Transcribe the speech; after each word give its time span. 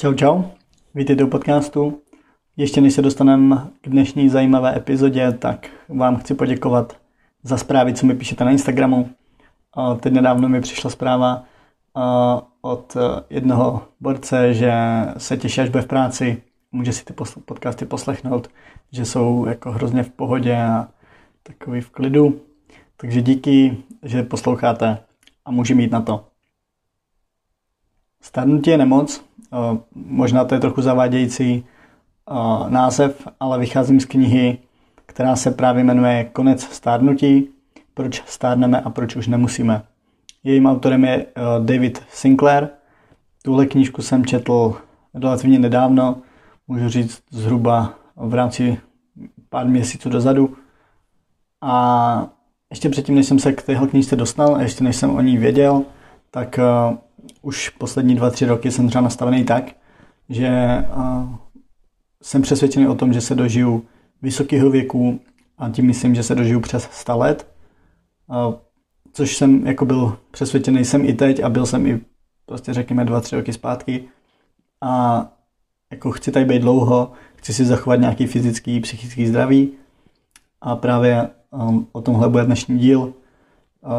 Čau, 0.00 0.14
čau. 0.14 0.42
Vítejte 0.94 1.24
u 1.24 1.26
podcastu. 1.26 2.02
Ještě 2.56 2.80
než 2.80 2.94
se 2.94 3.02
dostaneme 3.02 3.70
k 3.80 3.88
dnešní 3.88 4.28
zajímavé 4.28 4.76
epizodě, 4.76 5.32
tak 5.32 5.66
vám 5.88 6.16
chci 6.16 6.34
poděkovat 6.34 6.96
za 7.42 7.56
zprávy, 7.56 7.94
co 7.94 8.06
mi 8.06 8.14
píšete 8.14 8.44
na 8.44 8.50
Instagramu. 8.50 9.10
Teď 10.00 10.12
nedávno 10.12 10.48
mi 10.48 10.60
přišla 10.60 10.90
zpráva 10.90 11.44
od 12.60 12.96
jednoho 13.30 13.82
borce, 14.00 14.54
že 14.54 14.72
se 15.16 15.36
těší, 15.36 15.60
až 15.60 15.68
bude 15.68 15.82
v 15.82 15.86
práci, 15.86 16.42
může 16.72 16.92
si 16.92 17.04
ty 17.04 17.14
podcasty 17.44 17.86
poslechnout, 17.86 18.48
že 18.92 19.04
jsou 19.04 19.46
jako 19.46 19.70
hrozně 19.70 20.02
v 20.02 20.10
pohodě 20.10 20.56
a 20.56 20.88
takový 21.42 21.80
v 21.80 21.90
klidu. 21.90 22.40
Takže 22.96 23.22
díky, 23.22 23.76
že 24.02 24.22
posloucháte 24.22 24.98
a 25.44 25.50
může 25.50 25.74
mít 25.74 25.92
na 25.92 26.00
to. 26.00 26.26
Stárnutí 28.22 28.70
je 28.70 28.78
nemoc, 28.78 29.24
možná 29.94 30.44
to 30.44 30.54
je 30.54 30.60
trochu 30.60 30.82
zavádějící 30.82 31.64
název, 32.68 33.28
ale 33.40 33.58
vycházím 33.58 34.00
z 34.00 34.04
knihy, 34.04 34.58
která 35.06 35.36
se 35.36 35.50
právě 35.50 35.84
jmenuje 35.84 36.24
Konec 36.24 36.62
stárnutí, 36.62 37.48
proč 37.94 38.22
stárneme 38.26 38.80
a 38.80 38.90
proč 38.90 39.16
už 39.16 39.26
nemusíme. 39.26 39.82
Jejím 40.44 40.66
autorem 40.66 41.04
je 41.04 41.26
David 41.58 42.02
Sinclair. 42.10 42.68
Tuhle 43.42 43.66
knížku 43.66 44.02
jsem 44.02 44.26
četl 44.26 44.76
relativně 45.14 45.58
nedávno, 45.58 46.16
můžu 46.68 46.88
říct 46.88 47.22
zhruba 47.30 47.94
v 48.16 48.34
rámci 48.34 48.78
pár 49.48 49.66
měsíců 49.66 50.10
dozadu. 50.10 50.56
A 51.60 52.26
ještě 52.70 52.88
předtím, 52.88 53.14
než 53.14 53.26
jsem 53.26 53.38
se 53.38 53.52
k 53.52 53.62
téhle 53.62 53.88
knížce 53.88 54.16
dostal 54.16 54.56
a 54.56 54.62
ještě 54.62 54.84
než 54.84 54.96
jsem 54.96 55.10
o 55.10 55.20
ní 55.20 55.38
věděl, 55.38 55.82
tak 56.30 56.58
už 57.42 57.68
poslední 57.68 58.14
dva, 58.14 58.30
tři 58.30 58.46
roky 58.46 58.70
jsem 58.70 58.88
třeba 58.88 59.02
nastavený 59.02 59.44
tak, 59.44 59.64
že 60.28 60.84
jsem 62.22 62.42
přesvědčený 62.42 62.88
o 62.88 62.94
tom, 62.94 63.12
že 63.12 63.20
se 63.20 63.34
dožiju 63.34 63.84
vysokého 64.22 64.70
věku 64.70 65.20
a 65.58 65.70
tím 65.70 65.86
myslím, 65.86 66.14
že 66.14 66.22
se 66.22 66.34
dožiju 66.34 66.60
přes 66.60 66.88
100 66.90 67.18
let, 67.18 67.46
což 69.12 69.36
jsem 69.36 69.66
jako 69.66 69.84
byl 69.84 70.18
přesvědčený 70.30 70.84
jsem 70.84 71.04
i 71.04 71.12
teď 71.12 71.42
a 71.42 71.48
byl 71.48 71.66
jsem 71.66 71.86
i 71.86 72.00
prostě 72.46 72.74
řekněme 72.74 73.04
dva, 73.04 73.20
tři 73.20 73.36
roky 73.36 73.52
zpátky. 73.52 74.04
A 74.80 75.26
jako 75.92 76.10
chci 76.10 76.32
tady 76.32 76.44
být 76.44 76.62
dlouho, 76.62 77.12
chci 77.36 77.54
si 77.54 77.64
zachovat 77.64 78.00
nějaký 78.00 78.26
fyzický, 78.26 78.80
psychický 78.80 79.26
zdraví. 79.26 79.72
A 80.60 80.76
právě 80.76 81.28
o 81.92 82.00
tomhle 82.00 82.28
bude 82.28 82.44
dnešní 82.44 82.78
díl, 82.78 83.12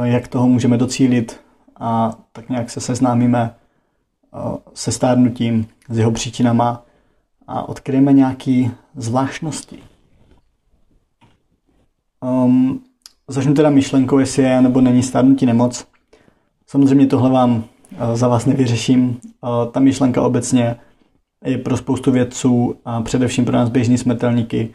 jak 0.03 0.27
toho 0.27 0.47
můžeme 0.47 0.77
docílit 0.77 1.39
a 1.81 2.13
tak 2.31 2.49
nějak 2.49 2.69
se 2.69 2.79
seznámíme 2.79 3.55
uh, 4.33 4.57
se 4.73 4.91
stárnutím, 4.91 5.67
s 5.89 5.97
jeho 5.97 6.11
příčinama 6.11 6.85
a 7.47 7.69
odkryjeme 7.69 8.13
nějaké 8.13 8.69
zvláštnosti. 8.95 9.79
Um, 12.21 12.83
začnu 13.27 13.53
teda 13.53 13.69
myšlenkou, 13.69 14.19
jestli 14.19 14.43
je 14.43 14.61
nebo 14.61 14.81
není 14.81 15.03
stárnutí 15.03 15.45
nemoc. 15.45 15.87
Samozřejmě 16.67 17.07
tohle 17.07 17.29
vám 17.29 17.51
uh, 17.55 17.63
za 18.13 18.27
vás 18.27 18.45
nevyřeším. 18.45 19.09
Uh, 19.09 19.71
ta 19.71 19.79
myšlenka 19.79 20.21
obecně 20.21 20.75
je 21.45 21.57
pro 21.57 21.77
spoustu 21.77 22.11
vědců 22.11 22.75
a 22.85 23.01
především 23.01 23.45
pro 23.45 23.57
nás 23.57 23.69
běžní 23.69 23.97
smrtelníky 23.97 24.73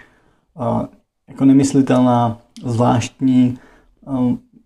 jako 1.28 1.44
nemyslitelná, 1.44 2.38
zvláštní, 2.64 3.58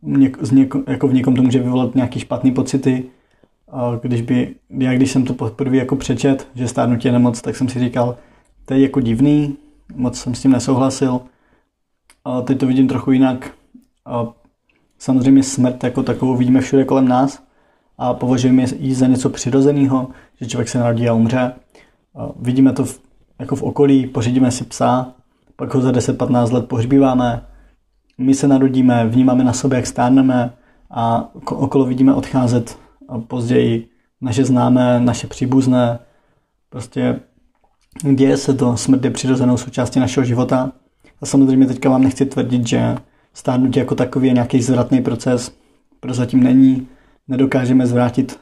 něk, 0.02 0.50
něko, 0.52 0.82
jako 0.86 1.08
v 1.08 1.14
někom 1.14 1.36
to 1.36 1.42
může 1.42 1.58
vyvolat 1.58 1.94
nějaký 1.94 2.20
špatný 2.20 2.52
pocity. 2.52 3.04
Když 4.02 4.22
by, 4.22 4.54
já 4.70 4.94
když 4.94 5.10
jsem 5.10 5.24
to 5.24 5.34
poprvé 5.34 5.76
jako 5.76 5.96
přečet, 5.96 6.48
že 6.54 6.68
stárnutí 6.68 7.08
je 7.08 7.12
nemoc, 7.12 7.40
tak 7.40 7.56
jsem 7.56 7.68
si 7.68 7.80
říkal, 7.80 8.16
to 8.64 8.74
je 8.74 8.80
jako 8.80 9.00
divný, 9.00 9.56
moc 9.94 10.18
jsem 10.18 10.34
s 10.34 10.42
tím 10.42 10.52
nesouhlasil. 10.52 11.20
A 12.24 12.40
teď 12.40 12.58
to 12.58 12.66
vidím 12.66 12.88
trochu 12.88 13.12
jinak. 13.12 13.50
A 14.06 14.26
samozřejmě 14.98 15.42
smrt 15.42 15.84
jako 15.84 16.02
takovou 16.02 16.36
vidíme 16.36 16.60
všude 16.60 16.84
kolem 16.84 17.08
nás 17.08 17.42
a 17.98 18.14
považujeme 18.14 18.64
ji 18.78 18.94
za 18.94 19.06
něco 19.06 19.30
přirozeného, 19.30 20.08
že 20.40 20.46
člověk 20.46 20.68
se 20.68 20.78
narodí 20.78 21.08
a 21.08 21.14
umře. 21.14 21.52
A 22.14 22.28
vidíme 22.40 22.72
to 22.72 22.84
v, 22.84 23.00
jako 23.38 23.56
v 23.56 23.62
okolí, 23.62 24.06
pořídíme 24.06 24.50
si 24.50 24.64
psa, 24.64 25.12
pak 25.56 25.74
ho 25.74 25.80
za 25.80 25.90
10-15 25.90 26.52
let 26.52 26.68
pohřbíváme, 26.68 27.42
my 28.20 28.34
se 28.34 28.48
narodíme, 28.48 29.06
vnímáme 29.08 29.44
na 29.44 29.52
sobě, 29.52 29.76
jak 29.76 29.86
stárneme 29.86 30.52
a 30.90 31.30
okolo 31.50 31.84
vidíme 31.84 32.14
odcházet 32.14 32.78
později 33.26 33.88
naše 34.20 34.44
známé, 34.44 35.00
naše 35.00 35.26
příbuzné. 35.26 35.98
Prostě 36.70 37.20
děje 38.14 38.36
se 38.36 38.54
to, 38.54 38.76
smrt 38.76 39.04
je 39.04 39.10
přirozenou 39.10 39.56
součástí 39.56 40.00
našeho 40.00 40.24
života. 40.24 40.72
A 41.22 41.26
samozřejmě 41.26 41.66
teďka 41.66 41.90
vám 41.90 42.02
nechci 42.02 42.26
tvrdit, 42.26 42.66
že 42.66 42.96
stárnutí 43.34 43.78
jako 43.78 43.94
takový 43.94 44.28
je 44.28 44.34
nějaký 44.34 44.62
zvratný 44.62 45.02
proces. 45.02 45.52
Prozatím 46.00 46.42
není, 46.42 46.88
nedokážeme 47.28 47.86
zvrátit 47.86 48.40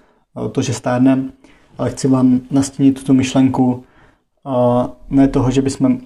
to, 0.53 0.63
že 0.63 0.73
stárneme, 0.73 1.23
ale 1.79 1.91
chci 1.91 2.09
vám 2.09 2.41
nastínit 2.51 3.05
tu 3.05 3.15
myšlenku 3.15 3.85
ne 5.11 5.29
toho, 5.29 5.51
že 5.51 5.63
bychom 5.63 5.99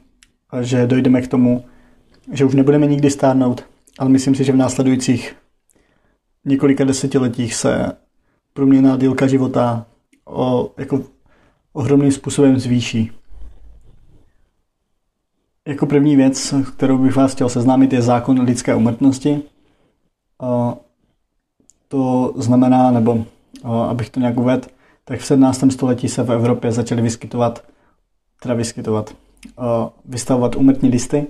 že 0.61 0.87
dojdeme 0.87 1.23
k 1.23 1.29
tomu, 1.29 1.65
že 2.33 2.45
už 2.45 2.55
nebudeme 2.55 2.87
nikdy 2.87 3.11
stárnout, 3.11 3.65
ale 3.99 4.11
myslím 4.11 4.35
si, 4.35 4.45
že 4.45 4.53
v 4.53 4.57
následujících 4.57 5.37
několika 6.45 6.85
desetiletích 6.85 7.55
se 7.55 7.93
průměrná 8.53 8.97
dílka 8.97 9.27
života 9.27 9.87
o, 10.25 10.71
jako 10.77 11.03
ohromným 11.73 12.13
způsobem 12.13 12.59
zvýší. 12.59 13.11
Jako 15.69 15.87
první 15.87 16.17
věc, 16.17 16.55
kterou 16.77 16.99
bych 16.99 17.17
vás 17.17 17.33
chtěl 17.33 17.49
seznámit, 17.49 17.93
je 17.93 18.03
zákon 18.03 18.41
lidské 18.41 18.75
umrtnosti. 18.75 19.43
To 21.89 22.35
znamená, 22.37 22.91
nebo 22.91 23.25
abych 23.89 24.11
to 24.11 24.21
nějak 24.21 24.37
uvedl, 24.37 24.69
tak 25.05 25.21
v 25.21 25.27
17. 25.27 25.65
století 25.71 26.09
se 26.09 26.23
v 26.23 26.33
Evropě 26.33 26.73
začaly 26.73 27.03
vyskytovat, 27.03 27.65
teda 28.43 28.55
vyskytovat, 28.55 29.15
vystavovat 30.05 30.57
umrtní 30.57 30.89
listy 30.89 31.27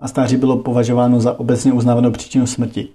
a 0.00 0.08
stáří 0.08 0.36
bylo 0.36 0.56
považováno 0.56 1.20
za 1.20 1.40
obecně 1.40 1.72
uznávanou 1.72 2.10
příčinu 2.10 2.46
smrti. 2.46 2.88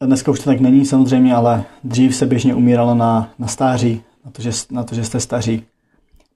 A 0.00 0.06
dneska 0.06 0.30
už 0.30 0.38
to 0.38 0.44
tak 0.44 0.60
není 0.60 0.84
samozřejmě, 0.84 1.34
ale 1.34 1.64
dřív 1.84 2.16
se 2.16 2.26
běžně 2.26 2.54
umíralo 2.54 2.94
na, 2.94 3.30
na 3.38 3.46
stáří, 3.46 4.02
na 4.24 4.30
to, 4.30 4.42
že, 4.42 4.50
na 4.70 4.84
to, 4.84 4.94
že 4.94 5.04
jste 5.04 5.20
staří. 5.20 5.64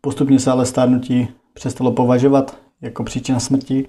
Postupně 0.00 0.38
se 0.38 0.50
ale 0.50 0.66
stárnutí 0.66 1.28
přestalo 1.54 1.92
považovat 1.92 2.58
jako 2.80 3.04
příčina 3.04 3.40
smrti 3.40 3.88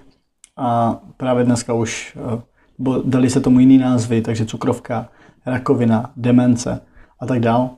a 0.57 0.99
právě 1.17 1.43
dneska 1.43 1.73
už 1.73 2.17
eh, 2.35 2.41
bo 2.79 3.01
dali 3.05 3.29
se 3.29 3.39
tomu 3.39 3.59
jiný 3.59 3.77
názvy, 3.77 4.21
takže 4.21 4.45
cukrovka, 4.45 5.09
rakovina, 5.45 6.11
demence 6.15 6.81
a 7.19 7.25
tak 7.25 7.39
dál. 7.39 7.69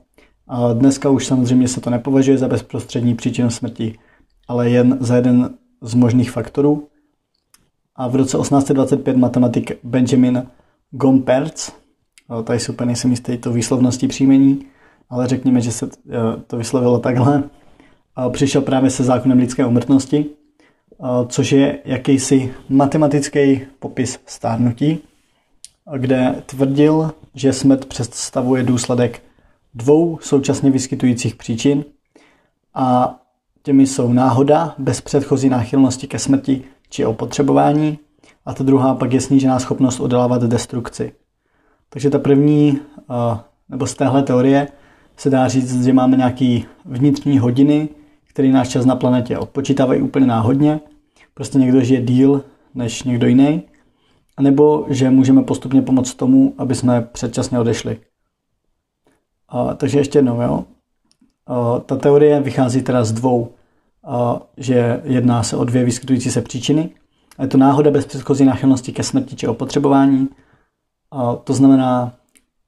A 0.48 0.74
dneska 0.74 1.10
už 1.10 1.26
samozřejmě 1.26 1.68
se 1.68 1.82
to 1.82 1.90
nepovažuje 1.90 2.38
za 2.38 2.48
bezprostřední 2.48 3.16
příčinu 3.16 3.50
smrti, 3.50 4.00
ale 4.48 4.70
jen 4.70 4.98
za 5.00 5.16
jeden 5.16 5.50
z 5.82 5.94
možných 5.94 6.32
faktorů. 6.32 6.88
A 7.96 8.08
v 8.08 8.16
roce 8.16 8.38
1825 8.38 9.18
matematik 9.18 9.72
Benjamin 9.84 10.48
Gomperz, 10.92 11.72
tady 12.44 12.60
si 12.60 12.72
úplně 12.72 12.88
nejsem 12.88 13.12
jistý 13.12 13.38
to 13.38 13.52
výslovností 13.52 14.08
příjmení, 14.08 14.66
ale 15.10 15.28
řekněme, 15.28 15.62
že 15.62 15.72
se 15.72 15.86
eh, 16.10 16.12
to 16.48 16.58
vyslovilo 16.58 17.00
takhle, 17.00 17.44
přišel 18.32 18.62
právě 18.62 18.90
se 18.90 19.04
zákonem 19.04 19.38
lidské 19.38 19.66
umrtnosti, 19.66 20.26
což 21.28 21.52
je 21.52 21.80
jakýsi 21.86 22.54
matematický 22.70 23.62
popis 23.80 24.20
stárnutí, 24.26 25.00
kde 25.98 26.44
tvrdil, 26.46 27.12
že 27.36 27.54
smrt 27.54 27.86
představuje 27.86 28.64
důsledek 28.64 29.24
dvou 29.74 30.20
současně 30.22 30.72
vyskytujících 30.72 31.36
příčin 31.36 31.86
a 32.74 33.18
Těmi 33.64 33.88
jsou 33.88 34.14
náhoda 34.14 34.76
bez 34.78 35.02
předchozí 35.02 35.50
náchylnosti 35.50 36.08
ke 36.08 36.20
smrti 36.20 36.64
či 36.92 37.06
opotřebování 37.06 38.00
a 38.46 38.54
ta 38.54 38.64
druhá 38.64 38.96
pak 38.96 39.14
je 39.14 39.22
snížená 39.22 39.60
schopnost 39.60 40.00
odolávat 40.00 40.44
destrukci. 40.44 41.12
Takže 41.90 42.10
ta 42.10 42.20
první, 42.20 42.80
nebo 43.70 43.88
z 43.88 43.94
téhle 43.94 44.24
teorie 44.24 44.68
se 45.18 45.30
dá 45.30 45.48
říct, 45.48 45.86
že 45.86 45.94
máme 45.94 46.18
nějaký 46.18 46.66
vnitřní 46.86 47.40
hodiny, 47.40 47.90
který 48.30 48.52
náš 48.52 48.70
čas 48.70 48.86
na 48.86 48.96
planetě 48.96 49.38
odpočítávají 49.38 50.02
úplně 50.02 50.26
náhodně. 50.26 50.80
Prostě 51.34 51.58
někdo 51.58 51.82
žije 51.82 52.02
díl 52.02 52.44
než 52.76 53.04
někdo 53.04 53.28
jiný. 53.28 53.62
A 54.38 54.42
nebo 54.42 54.86
že 54.90 55.10
můžeme 55.10 55.44
postupně 55.44 55.82
pomoct 55.82 56.14
tomu, 56.16 56.54
aby 56.58 56.76
jsme 56.76 57.02
předčasně 57.02 57.60
odešli. 57.60 58.00
A, 59.50 59.74
takže 59.74 60.00
ještě 60.00 60.18
jednou, 60.18 60.42
jo. 60.42 60.66
Ta 61.86 61.96
teorie 61.96 62.40
vychází 62.40 62.82
teda 62.82 63.04
z 63.04 63.12
dvou, 63.12 63.54
že 64.58 65.02
jedná 65.04 65.44
se 65.44 65.58
o 65.58 65.64
dvě 65.64 65.84
vyskytující 65.84 66.32
se 66.32 66.42
příčiny. 66.42 66.90
Je 67.42 67.48
to 67.48 67.58
náhoda 67.58 67.92
bez 67.92 68.06
předchozí 68.06 68.46
náchylnosti 68.46 68.92
ke 68.92 69.04
smrti 69.04 69.36
či 69.36 69.48
opotřebování. 69.48 70.30
To 71.44 71.54
znamená, 71.54 72.14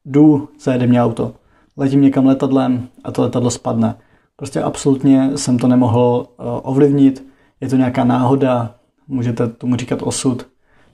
jdu, 0.06 0.50
zajede 0.60 0.88
mě 0.88 1.04
auto, 1.04 1.34
letím 1.78 2.02
někam 2.02 2.26
letadlem 2.26 2.88
a 3.04 3.12
to 3.12 3.22
letadlo 3.22 3.52
spadne. 3.52 3.96
Prostě 4.36 4.62
absolutně 4.62 5.38
jsem 5.38 5.58
to 5.58 5.68
nemohl 5.68 6.28
uh, 6.28 6.46
ovlivnit. 6.64 7.28
Je 7.62 7.70
to 7.70 7.76
nějaká 7.76 8.04
náhoda, 8.04 8.76
můžete 9.08 9.48
tomu 9.48 9.76
říkat 9.76 10.02
osud, 10.02 10.48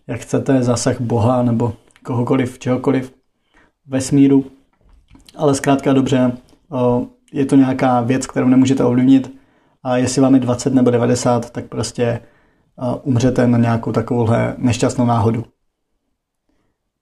jak 0.07 0.19
chcete, 0.19 0.63
zásah 0.63 1.01
Boha 1.01 1.43
nebo 1.43 1.73
kohokoliv, 2.03 2.59
čehokoliv, 2.59 3.13
vesmíru. 3.87 4.45
Ale 5.35 5.55
zkrátka 5.55 5.93
dobře, 5.93 6.31
uh, 6.69 7.05
je 7.33 7.45
to 7.45 7.55
nějaká 7.55 8.01
věc, 8.01 8.27
kterou 8.27 8.47
nemůžete 8.47 8.83
ovlivnit 8.83 9.38
a 9.83 9.97
jestli 9.97 10.21
vám 10.21 10.33
je 10.33 10.39
20 10.39 10.73
nebo 10.73 10.91
90, 10.91 11.49
tak 11.49 11.65
prostě 11.65 12.19
umřete 13.03 13.47
na 13.47 13.57
nějakou 13.57 13.91
takovouhle 13.91 14.55
nešťastnou 14.57 15.05
náhodu. 15.05 15.45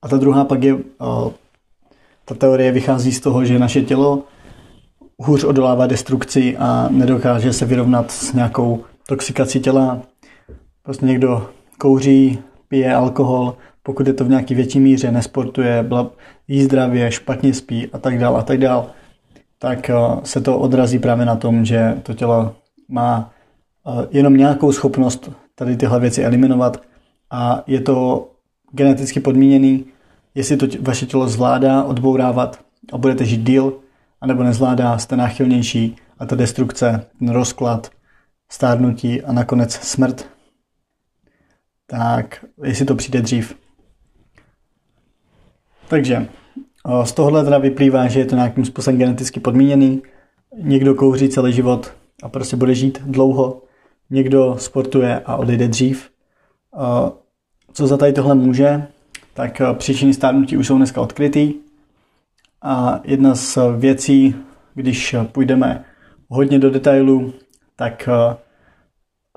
A 0.01 0.07
ta 0.07 0.17
druhá 0.17 0.45
pak 0.45 0.63
je, 0.63 0.77
ta 2.25 2.35
teorie 2.35 2.71
vychází 2.71 3.11
z 3.11 3.19
toho, 3.19 3.45
že 3.45 3.59
naše 3.59 3.81
tělo 3.81 4.23
hůř 5.17 5.43
odolává 5.43 5.87
destrukci 5.87 6.57
a 6.57 6.87
nedokáže 6.91 7.53
se 7.53 7.65
vyrovnat 7.65 8.11
s 8.11 8.33
nějakou 8.33 8.83
toxikací 9.07 9.59
těla. 9.59 10.01
Prostě 10.83 11.05
někdo 11.05 11.49
kouří, 11.77 12.39
pije 12.67 12.95
alkohol, 12.95 13.57
pokud 13.83 14.07
je 14.07 14.13
to 14.13 14.25
v 14.25 14.29
nějaký 14.29 14.55
větší 14.55 14.79
míře, 14.79 15.11
nesportuje, 15.11 15.89
jí 16.47 16.63
zdravě, 16.63 17.11
špatně 17.11 17.53
spí 17.53 17.87
a 17.93 17.97
tak 17.97 18.19
dál 18.19 18.37
a 18.37 18.43
tak 18.43 18.57
dál, 18.57 18.89
tak 19.59 19.91
se 20.23 20.41
to 20.41 20.59
odrazí 20.59 20.99
právě 20.99 21.25
na 21.25 21.35
tom, 21.35 21.65
že 21.65 21.99
to 22.03 22.13
tělo 22.13 22.55
má 22.87 23.33
jenom 24.09 24.37
nějakou 24.37 24.71
schopnost 24.71 25.31
tady 25.55 25.77
tyhle 25.77 25.99
věci 25.99 26.23
eliminovat 26.23 26.81
a 27.31 27.63
je 27.67 27.81
to 27.81 28.29
geneticky 28.71 29.19
podmíněný, 29.19 29.85
jestli 30.35 30.57
to 30.57 30.67
vaše 30.81 31.05
tělo 31.05 31.27
zvládá 31.27 31.83
odbourávat 31.83 32.59
a 32.93 32.97
budete 32.97 33.25
žít 33.25 33.43
díl, 33.43 33.79
anebo 34.21 34.43
nezvládá, 34.43 34.97
jste 34.97 35.17
náchylnější 35.17 35.95
a 36.19 36.25
ta 36.25 36.35
destrukce, 36.35 37.05
ten 37.19 37.29
rozklad, 37.29 37.89
stárnutí 38.49 39.21
a 39.21 39.31
nakonec 39.31 39.73
smrt, 39.73 40.29
tak 41.87 42.45
jestli 42.63 42.85
to 42.85 42.95
přijde 42.95 43.21
dřív. 43.21 43.55
Takže 45.89 46.27
z 47.03 47.11
tohohle 47.11 47.43
teda 47.43 47.57
vyplývá, 47.57 48.07
že 48.07 48.19
je 48.19 48.25
to 48.25 48.35
nějakým 48.35 48.65
způsobem 48.65 48.99
geneticky 48.99 49.39
podmíněný. 49.39 50.01
Někdo 50.61 50.95
kouří 50.95 51.29
celý 51.29 51.53
život 51.53 51.93
a 52.23 52.29
prostě 52.29 52.55
bude 52.55 52.75
žít 52.75 53.01
dlouho. 53.05 53.61
Někdo 54.09 54.55
sportuje 54.59 55.21
a 55.25 55.35
odejde 55.35 55.67
dřív. 55.67 56.09
Co 57.73 57.87
za 57.87 57.97
tady 57.97 58.13
tohle 58.13 58.35
může? 58.35 58.87
Tak 59.33 59.61
příčiny 59.73 60.13
stárnutí 60.13 60.57
už 60.57 60.67
jsou 60.67 60.77
dneska 60.77 61.01
odkrytý. 61.01 61.53
A 62.61 63.01
jedna 63.03 63.35
z 63.35 63.57
věcí, 63.77 64.35
když 64.73 65.15
půjdeme 65.31 65.85
hodně 66.29 66.59
do 66.59 66.69
detailu, 66.69 67.33
tak 67.75 68.09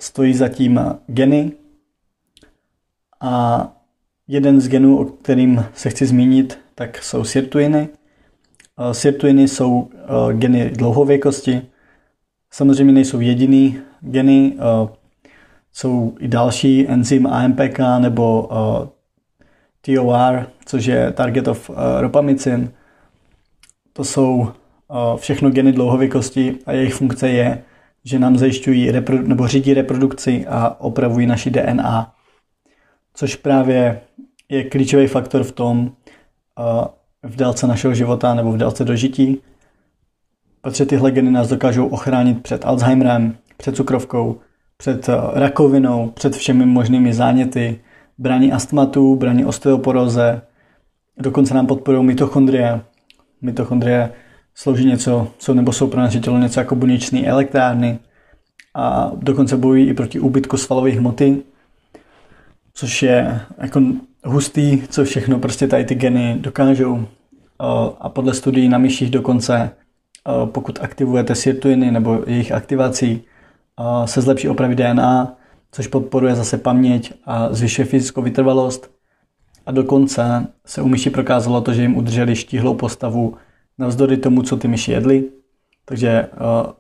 stojí 0.01 0.35
zatím 0.35 0.81
geny. 1.07 1.53
A 3.21 3.67
jeden 4.29 4.61
z 4.61 4.69
genů, 4.69 4.99
o 4.99 5.05
kterým 5.05 5.65
se 5.75 5.91
chci 5.91 6.07
zmínit, 6.07 6.59
tak 6.75 7.03
jsou 7.03 7.25
sirtuiny. 7.25 7.89
Sirtuiny 8.93 9.49
jsou 9.49 9.91
geny 10.33 10.71
dlouhověkosti. 10.71 11.63
Samozřejmě 12.53 12.93
nejsou 12.93 13.21
jediný 13.21 13.79
geny, 14.01 14.57
jsou 15.73 16.15
i 16.19 16.29
další 16.29 16.89
enzym 16.89 17.27
AMPK 17.27 17.79
nebo 17.99 18.49
TOR, 19.81 20.47
což 20.65 20.85
je 20.85 21.13
Target 21.13 21.49
of 21.49 21.71
Ropamicin. 22.01 22.73
To 23.93 24.05
jsou 24.05 24.49
všechno 25.17 25.51
geny 25.51 25.73
dlouhověkosti 25.73 26.57
a 26.67 26.73
jejich 26.73 26.95
funkce 26.95 27.29
je, 27.29 27.63
že 28.05 28.19
nám 28.19 28.39
zajišťují 28.39 28.93
nebo 29.23 29.49
řídí 29.49 29.75
reprodukci 29.75 30.47
a 30.47 30.77
opravují 30.81 31.27
naši 31.27 31.51
DNA, 31.51 32.15
což 33.15 33.37
právě 33.37 34.01
je 34.49 34.65
klíčový 34.65 35.07
faktor 35.07 35.45
v 35.45 35.53
tom, 35.53 35.93
v 37.23 37.37
délce 37.37 37.67
našeho 37.67 37.95
života 37.95 38.35
nebo 38.35 38.53
v 38.53 38.57
délce 38.57 38.85
dožití, 38.85 39.43
protože 40.63 40.87
tyhle 40.87 41.11
geny 41.11 41.31
nás 41.31 41.49
dokážou 41.49 41.87
ochránit 41.87 42.43
před 42.43 42.65
Alzheimerem, 42.65 43.37
před 43.57 43.77
cukrovkou, 43.77 44.41
před 44.77 45.09
rakovinou, 45.35 46.11
před 46.11 46.37
všemi 46.37 46.67
možnými 46.67 47.15
záněty, 47.15 47.81
brání 48.19 48.53
astmatu, 48.53 49.17
brání 49.17 49.45
osteoporóze, 49.45 50.43
dokonce 51.19 51.55
nám 51.55 51.67
podporují 51.67 52.05
mitochondrie. 52.05 52.81
Mitochondrie 53.43 54.13
slouží 54.55 54.87
něco, 54.87 55.29
co 55.39 55.55
nebo 55.55 55.73
jsou 55.73 55.87
pro 55.87 56.01
naše 56.01 56.21
tělo 56.21 56.39
něco 56.39 56.61
jako 56.61 56.75
buněčné 56.75 57.27
elektrárny 57.27 57.99
a 58.75 59.13
dokonce 59.17 59.57
bojují 59.57 59.89
i 59.89 59.95
proti 59.95 60.21
úbytku 60.21 60.57
svalové 60.57 60.91
hmoty, 60.91 61.43
což 62.75 63.03
je 63.03 63.41
jako 63.59 63.83
hustý, 64.25 64.83
co 64.89 65.05
všechno 65.05 65.39
prostě 65.39 65.67
tady 65.67 65.85
ty 65.85 65.95
geny 65.95 66.37
dokážou. 66.41 67.07
A 68.01 68.09
podle 68.09 68.35
studií 68.35 68.69
na 68.69 68.79
myších 68.79 69.11
dokonce, 69.11 69.71
pokud 70.45 70.79
aktivujete 70.83 71.35
sirtuiny 71.35 71.91
nebo 71.91 72.23
jejich 72.27 72.53
aktivací, 72.53 73.25
se 74.05 74.21
zlepší 74.21 74.49
opravy 74.49 74.75
DNA, 74.75 75.37
což 75.73 75.87
podporuje 75.87 76.35
zase 76.35 76.59
paměť 76.59 77.13
a 77.25 77.53
zvyšuje 77.53 77.87
fyzickou 77.87 78.23
vytrvalost. 78.23 78.91
A 79.67 79.73
dokonce 79.73 80.47
se 80.67 80.83
u 80.83 80.89
myší 80.89 81.11
prokázalo 81.11 81.61
to, 81.61 81.73
že 81.73 81.83
jim 81.83 81.97
udrželi 81.97 82.37
štíhlou 82.37 82.75
postavu 82.75 83.35
navzdory 83.79 84.17
tomu, 84.17 84.43
co 84.43 84.57
ty 84.57 84.69
myši 84.69 84.93
jedly. 84.93 85.25
Takže 85.85 86.29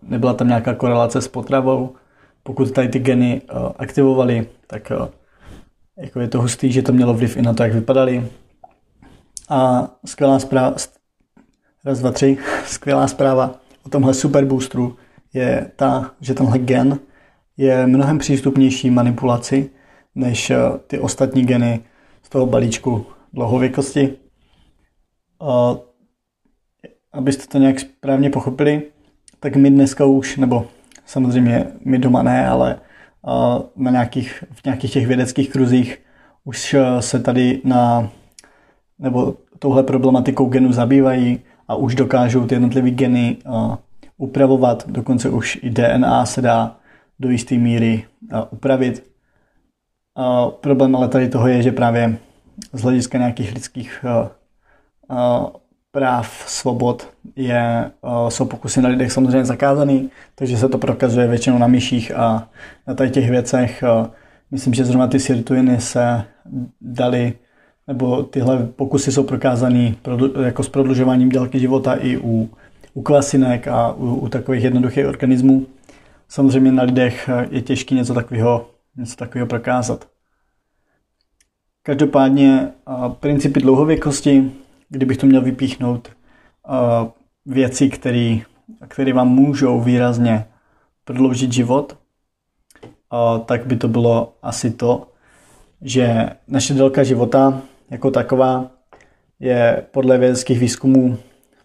nebyla 0.02 0.34
tam 0.34 0.48
nějaká 0.48 0.74
korelace 0.74 1.20
s 1.20 1.28
potravou. 1.28 1.94
Pokud 2.42 2.70
tady 2.70 2.88
ty 2.88 2.98
geny 2.98 3.42
aktivovali, 3.78 4.46
tak 4.66 4.92
jako 5.98 6.20
je 6.20 6.28
to 6.28 6.40
hustý, 6.40 6.72
že 6.72 6.82
to 6.82 6.92
mělo 6.92 7.14
vliv 7.14 7.36
i 7.36 7.42
na 7.42 7.54
to, 7.54 7.62
jak 7.62 7.72
vypadali. 7.72 8.28
A 9.48 9.90
skvělá 10.06 10.38
zpráva, 10.38 10.74
raz, 11.84 11.98
dva, 11.98 12.12
tři, 12.12 12.38
skvělá 12.66 13.08
zpráva. 13.08 13.54
O 13.86 13.88
tomhle 13.88 14.14
super 14.14 14.44
boostru 14.44 14.96
je 15.34 15.70
ta, 15.76 16.10
že 16.20 16.34
tenhle 16.34 16.58
gen 16.58 16.98
je 17.56 17.86
mnohem 17.86 18.18
přístupnější 18.18 18.90
manipulaci 18.90 19.70
než 20.14 20.50
eh, 20.50 20.56
ty 20.86 20.98
ostatní 20.98 21.44
geny 21.44 21.80
z 22.22 22.28
toho 22.28 22.46
balíčku 22.46 23.06
dlouhověkosti. 23.32 24.16
A 25.40 25.76
abyste 27.12 27.46
to 27.46 27.58
nějak 27.58 27.80
správně 27.80 28.30
pochopili, 28.30 28.82
tak 29.40 29.56
my 29.56 29.70
dneska 29.70 30.04
už, 30.04 30.36
nebo 30.36 30.66
samozřejmě 31.06 31.66
my 31.84 31.98
doma 31.98 32.22
ne, 32.22 32.48
ale 32.48 32.80
na 33.76 33.90
nějakých, 33.90 34.44
v 34.52 34.64
nějakých 34.64 34.92
těch 34.92 35.06
vědeckých 35.06 35.50
kruzích 35.50 35.98
už 36.44 36.74
eh, 36.74 37.02
se 37.02 37.20
tady 37.20 37.60
na, 37.64 38.10
nebo 38.98 39.36
touhle 39.58 39.82
problematikou 39.82 40.46
genu 40.46 40.72
zabývají 40.72 41.40
a 41.70 41.74
už 41.74 41.94
dokážou 41.94 42.46
ty 42.46 42.54
jednotlivé 42.54 42.90
geny 42.90 43.36
uh, 43.46 43.74
upravovat, 44.16 44.88
dokonce 44.88 45.30
už 45.30 45.58
i 45.62 45.70
DNA 45.70 46.26
se 46.26 46.42
dá 46.42 46.76
do 47.20 47.30
jisté 47.30 47.54
míry 47.54 48.04
uh, 48.32 48.40
upravit. 48.50 49.10
Uh, 50.18 50.50
problém 50.50 50.96
ale 50.96 51.08
tady 51.08 51.28
toho 51.28 51.48
je, 51.48 51.62
že 51.62 51.72
právě 51.72 52.16
z 52.72 52.82
hlediska 52.82 53.18
nějakých 53.18 53.54
lidských 53.54 54.04
práv, 55.92 56.44
svobod 56.46 57.08
je, 57.36 57.90
jsou 58.28 58.44
pokusy 58.44 58.82
na 58.82 58.88
lidech 58.88 59.12
samozřejmě 59.12 59.44
zakázaný, 59.44 60.10
takže 60.34 60.56
se 60.56 60.68
to 60.68 60.78
prokazuje 60.78 61.26
většinou 61.26 61.58
na 61.58 61.66
myších 61.66 62.12
a 62.16 62.48
na 62.86 62.94
tady 62.94 63.10
těch 63.10 63.30
věcech. 63.30 63.84
Myslím, 64.50 64.74
že 64.74 64.84
zrovna 64.84 65.06
ty 65.06 65.20
sirtuiny 65.20 65.80
se 65.80 66.24
dali, 66.80 67.32
nebo 67.86 68.22
tyhle 68.22 68.66
pokusy 68.76 69.12
jsou 69.12 69.22
prokázaný 69.22 69.96
jako 70.44 70.62
s 70.62 70.68
prodlužováním 70.68 71.28
délky 71.28 71.60
života 71.60 71.94
i 71.94 72.16
u, 72.16 72.50
u 72.94 73.02
kvasinek 73.02 73.68
a 73.68 73.92
u, 73.92 74.14
u 74.14 74.28
takových 74.28 74.64
jednoduchých 74.64 75.06
organismů. 75.06 75.66
Samozřejmě 76.28 76.72
na 76.72 76.82
lidech 76.82 77.30
je 77.50 77.62
těžké 77.62 77.94
něco 77.94 78.14
takového, 78.14 78.70
něco 78.96 79.16
takového 79.16 79.46
prokázat. 79.46 80.08
Každopádně 81.82 82.68
principy 83.20 83.60
dlouhověkosti 83.60 84.50
kdybych 84.90 85.16
to 85.16 85.26
měl 85.26 85.42
vypíchnout, 85.42 86.08
věci, 87.46 87.88
které 88.88 89.12
vám 89.12 89.28
můžou 89.28 89.80
výrazně 89.80 90.46
prodloužit 91.04 91.52
život, 91.52 91.98
tak 93.44 93.66
by 93.66 93.76
to 93.76 93.88
bylo 93.88 94.34
asi 94.42 94.70
to, 94.70 95.06
že 95.82 96.30
naše 96.48 96.74
délka 96.74 97.02
života 97.02 97.62
jako 97.90 98.10
taková 98.10 98.70
je 99.40 99.86
podle 99.90 100.18
vědeckých 100.18 100.58
výzkumů 100.58 101.18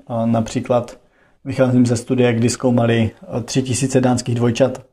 uh, 0.09 0.25
například 0.25 0.99
vycházím 1.45 1.85
ze 1.85 1.97
studie, 1.97 2.33
kdy 2.33 2.49
zkoumali 2.49 3.11
3000 3.45 4.01
dánských 4.01 4.35
dvojčat, 4.35 4.85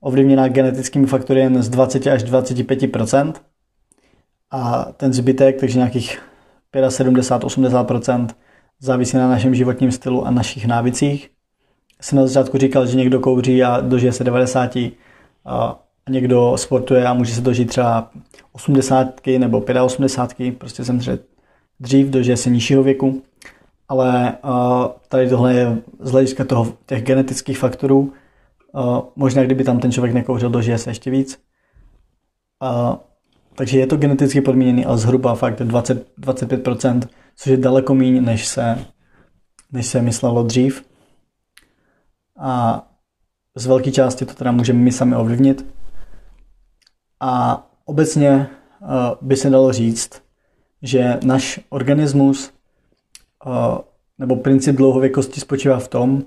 ovlivněná 0.00 0.48
genetickými 0.48 1.06
faktory 1.06 1.40
jen 1.40 1.62
z 1.62 1.68
20 1.68 2.06
až 2.06 2.24
25% 2.24 3.32
a 4.50 4.84
ten 4.96 5.12
zbytek, 5.12 5.60
takže 5.60 5.78
nějakých 5.78 6.22
75-80% 6.74 8.28
závisí 8.80 9.16
na 9.16 9.28
našem 9.28 9.54
životním 9.54 9.92
stylu 9.92 10.26
a 10.26 10.30
našich 10.30 10.66
návicích. 10.66 11.30
jsem 12.00 12.18
na 12.18 12.26
začátku 12.26 12.58
říkal, 12.58 12.86
že 12.86 12.96
někdo 12.96 13.20
kouří 13.20 13.64
a 13.64 13.80
dožije 13.80 14.12
se 14.12 14.24
90 14.24 14.76
a 15.44 15.85
někdo 16.10 16.52
sportuje 16.56 17.06
a 17.06 17.14
může 17.14 17.34
se 17.34 17.40
dožít 17.40 17.68
třeba 17.68 18.10
80 18.52 19.20
nebo 19.38 19.64
85, 19.84 20.58
prostě 20.58 20.84
zemře 20.84 21.18
dřív, 21.80 22.06
dožije 22.06 22.36
se 22.36 22.50
nižšího 22.50 22.82
věku. 22.82 23.22
Ale 23.88 24.38
uh, 24.44 24.86
tady 25.08 25.28
tohle 25.28 25.54
je 25.54 25.78
z 26.00 26.10
hlediska 26.10 26.44
toho, 26.44 26.72
těch 26.86 27.02
genetických 27.02 27.58
faktorů. 27.58 28.12
Uh, 28.72 29.00
možná 29.16 29.44
kdyby 29.44 29.64
tam 29.64 29.80
ten 29.80 29.92
člověk 29.92 30.14
nekouřil, 30.14 30.50
dožije 30.50 30.78
se 30.78 30.90
ještě 30.90 31.10
víc. 31.10 31.38
Uh, 32.62 32.96
takže 33.54 33.78
je 33.78 33.86
to 33.86 33.96
geneticky 33.96 34.40
podmíněný, 34.40 34.84
ale 34.84 34.98
zhruba 34.98 35.34
fakt 35.34 35.62
20, 35.62 36.18
25%, 36.20 37.02
což 37.36 37.50
je 37.50 37.56
daleko 37.56 37.94
méně, 37.94 38.20
než 38.20 38.46
se, 38.46 38.84
než 39.72 39.86
se 39.86 40.02
myslelo 40.02 40.42
dřív. 40.42 40.84
A 42.38 42.82
z 43.54 43.66
velké 43.66 43.92
části 43.92 44.24
to 44.24 44.34
teda 44.34 44.52
můžeme 44.52 44.78
my 44.78 44.92
sami 44.92 45.16
ovlivnit. 45.16 45.75
A 47.20 47.66
obecně 47.84 48.50
uh, 48.80 48.88
by 49.20 49.36
se 49.36 49.50
dalo 49.50 49.72
říct, 49.72 50.22
že 50.82 51.18
náš 51.24 51.60
organismus 51.68 52.52
uh, 53.46 53.52
nebo 54.18 54.36
princip 54.36 54.76
dlouhověkosti 54.76 55.40
spočívá 55.40 55.78
v 55.78 55.88
tom, 55.88 56.22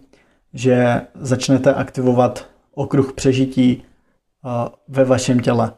že 0.53 1.01
začnete 1.13 1.73
aktivovat 1.73 2.49
okruh 2.73 3.13
přežití 3.13 3.83
uh, 4.43 4.51
ve 4.87 5.03
vašem 5.03 5.39
těle. 5.39 5.73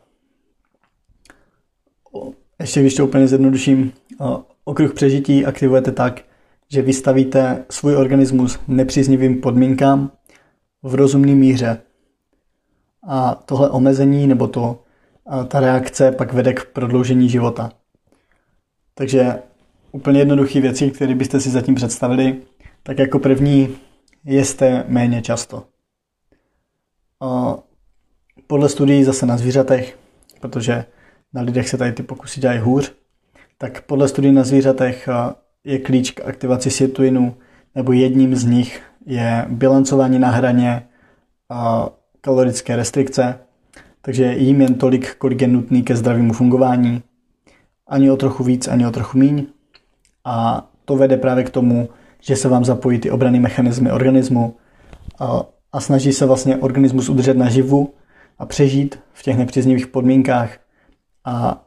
Ještě 2.59 2.79
když 2.79 2.95
to 2.95 3.05
úplně 3.05 3.27
zjednoduším, 3.27 3.93
okruh 4.65 4.93
přežití 4.93 5.45
aktivujete 5.45 5.91
tak, 5.91 6.21
že 6.69 6.81
vystavíte 6.81 7.65
svůj 7.69 7.95
organismus 7.95 8.59
nepříznivým 8.67 9.41
podmínkám 9.41 10.11
v 10.83 10.95
rozumné 10.95 11.35
míře. 11.35 11.81
A 13.07 13.35
tohle 13.35 13.69
omezení 13.69 14.27
nebo 14.27 14.47
to, 14.47 14.83
ta 15.47 15.59
reakce 15.59 16.11
pak 16.11 16.33
vede 16.33 16.53
k 16.53 16.65
prodloužení 16.65 17.29
života. 17.29 17.71
Takže 18.93 19.39
úplně 19.91 20.19
jednoduché 20.19 20.61
věci, 20.61 20.91
které 20.91 21.15
byste 21.15 21.39
si 21.39 21.49
zatím 21.49 21.75
představili, 21.75 22.41
tak 22.83 22.99
jako 22.99 23.19
první 23.19 23.75
jeste 24.23 24.83
méně 24.87 25.21
často. 25.21 25.63
Podle 28.47 28.69
studií 28.69 29.03
zase 29.03 29.25
na 29.25 29.37
zvířatech, 29.37 29.99
protože 30.41 30.85
na 31.33 31.41
lidech 31.41 31.69
se 31.69 31.77
tady 31.77 31.91
ty 31.91 32.03
pokusy 32.03 32.41
dělají 32.41 32.59
hůř, 32.59 32.93
tak 33.57 33.81
podle 33.81 34.07
studií 34.07 34.31
na 34.33 34.43
zvířatech 34.43 35.09
je 35.63 35.79
klíč 35.79 36.11
k 36.11 36.25
aktivaci 36.25 36.71
sirtuinu, 36.71 37.37
nebo 37.75 37.91
jedním 37.91 38.35
z 38.35 38.45
nich 38.45 38.83
je 39.05 39.45
bilancování 39.49 40.19
na 40.19 40.29
hraně 40.29 40.87
a 41.49 41.89
kalorické 42.21 42.75
restrikce, 42.75 43.39
takže 44.01 44.35
jím 44.37 44.61
jen 44.61 44.75
tolik, 44.75 45.15
kolik 45.15 45.41
je 45.41 45.47
nutný 45.47 45.83
ke 45.83 45.95
zdravému 45.95 46.33
fungování, 46.33 47.03
ani 47.87 48.11
o 48.11 48.17
trochu 48.17 48.43
víc, 48.43 48.67
ani 48.67 48.87
o 48.87 48.91
trochu 48.91 49.17
míň. 49.17 49.45
A 50.25 50.67
to 50.85 50.95
vede 50.95 51.17
právě 51.17 51.43
k 51.43 51.49
tomu, 51.49 51.89
že 52.21 52.35
se 52.35 52.49
vám 52.49 52.65
zapojí 52.65 52.99
ty 52.99 53.11
obrany 53.11 53.39
mechanismy 53.39 53.91
organismu 53.91 54.55
a, 55.19 55.43
a 55.71 55.79
snaží 55.79 56.13
se 56.13 56.25
vlastně 56.25 56.57
organismus 56.57 57.09
udržet 57.09 57.37
naživu 57.37 57.93
a 58.39 58.45
přežít 58.45 58.99
v 59.13 59.23
těch 59.23 59.37
nepříznivých 59.37 59.87
podmínkách. 59.87 60.57
A 61.25 61.65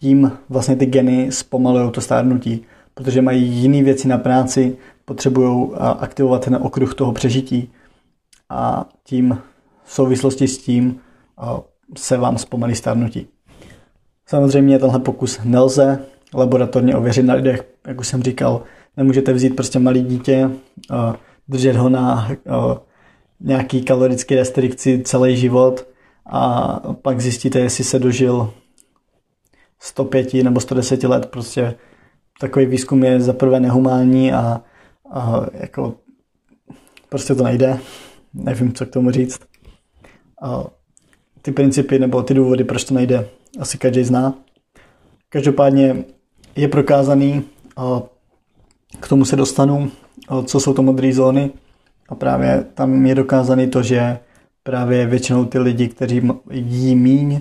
tím 0.00 0.32
vlastně 0.48 0.76
ty 0.76 0.86
geny 0.86 1.32
zpomalují 1.32 1.90
to 1.90 2.00
stárnutí, 2.00 2.64
protože 2.94 3.22
mají 3.22 3.48
jiné 3.48 3.82
věci 3.82 4.08
na 4.08 4.18
práci, 4.18 4.76
potřebují 5.04 5.70
aktivovat 5.98 6.44
ten 6.44 6.58
okruh 6.62 6.94
toho 6.94 7.12
přežití. 7.12 7.70
A 8.48 8.88
tím 9.04 9.38
v 9.84 9.92
souvislosti 9.92 10.48
s 10.48 10.58
tím 10.58 11.00
se 11.96 12.16
vám 12.16 12.38
zpomalí 12.38 12.74
stárnutí. 12.74 13.28
Samozřejmě 14.26 14.78
tenhle 14.78 15.00
pokus 15.00 15.40
nelze 15.44 16.04
laboratorně 16.34 16.96
ověřit 16.96 17.22
na 17.22 17.34
lidech, 17.34 17.64
jak 17.86 18.00
už 18.00 18.08
jsem 18.08 18.22
říkal, 18.22 18.62
nemůžete 18.96 19.32
vzít 19.32 19.56
prostě 19.56 19.78
malý 19.78 20.02
dítě, 20.02 20.50
držet 21.48 21.76
ho 21.76 21.88
na 21.88 22.30
nějaký 23.40 23.82
kalorický 23.82 24.34
restrikci 24.34 25.02
celý 25.04 25.36
život 25.36 25.86
a 26.26 26.68
pak 27.02 27.20
zjistíte, 27.20 27.58
jestli 27.58 27.84
se 27.84 27.98
dožil 27.98 28.52
105 29.78 30.34
nebo 30.34 30.60
110 30.60 31.04
let. 31.04 31.26
Prostě 31.26 31.74
takový 32.40 32.66
výzkum 32.66 33.04
je 33.04 33.20
zaprvé 33.20 33.60
nehumánní 33.60 34.32
a, 34.32 34.60
a 35.10 35.46
jako 35.52 35.94
prostě 37.08 37.34
to 37.34 37.44
nejde. 37.44 37.78
Nevím, 38.34 38.72
co 38.72 38.86
k 38.86 38.90
tomu 38.90 39.10
říct. 39.10 39.40
A 40.42 40.64
ty 41.42 41.52
principy 41.52 41.98
nebo 41.98 42.22
ty 42.22 42.34
důvody, 42.34 42.64
proč 42.64 42.84
to 42.84 42.94
nejde, 42.94 43.28
asi 43.58 43.78
každý 43.78 44.04
zná. 44.04 44.34
Každopádně 45.28 46.04
je 46.56 46.68
prokázaný, 46.68 47.42
k 49.00 49.08
tomu 49.08 49.24
se 49.24 49.36
dostanu, 49.36 49.90
co 50.44 50.60
jsou 50.60 50.74
to 50.74 50.82
modré 50.82 51.12
zóny 51.12 51.50
a 52.08 52.14
právě 52.14 52.66
tam 52.74 53.06
je 53.06 53.14
dokázaný 53.14 53.66
to, 53.66 53.82
že 53.82 54.18
právě 54.62 55.06
většinou 55.06 55.44
ty 55.44 55.58
lidi, 55.58 55.88
kteří 55.88 56.30
jí 56.50 56.96
míň, 56.96 57.40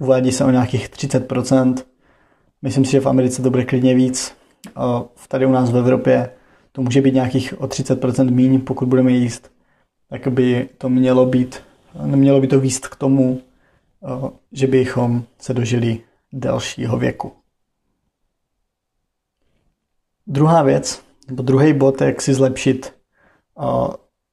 uvádí 0.00 0.32
se 0.32 0.44
o 0.44 0.50
nějakých 0.50 0.90
30%. 0.90 1.74
Myslím 2.62 2.84
si, 2.84 2.90
že 2.90 3.00
v 3.00 3.06
Americe 3.06 3.42
to 3.42 3.50
bude 3.50 3.64
klidně 3.64 3.94
víc. 3.94 4.34
Tady 5.28 5.46
u 5.46 5.52
nás 5.52 5.70
v 5.70 5.76
Evropě 5.76 6.30
to 6.72 6.82
může 6.82 7.00
být 7.00 7.14
nějakých 7.14 7.60
o 7.60 7.66
30% 7.66 8.30
míň, 8.30 8.60
pokud 8.60 8.88
budeme 8.88 9.12
jíst. 9.12 9.50
Tak 10.10 10.28
by 10.28 10.68
to 10.78 10.88
mělo 10.88 11.26
být, 11.26 11.60
nemělo 12.02 12.40
by 12.40 12.46
to 12.46 12.60
výst 12.60 12.88
k 12.88 12.96
tomu, 12.96 13.40
že 14.52 14.66
bychom 14.66 15.24
se 15.38 15.54
dožili 15.54 16.00
delšího 16.32 16.98
věku. 16.98 17.32
Druhá 20.26 20.62
věc, 20.62 21.02
nebo 21.28 21.42
druhý 21.42 21.72
bod, 21.72 22.00
jak 22.00 22.22
si 22.22 22.34
zlepšit, 22.34 22.94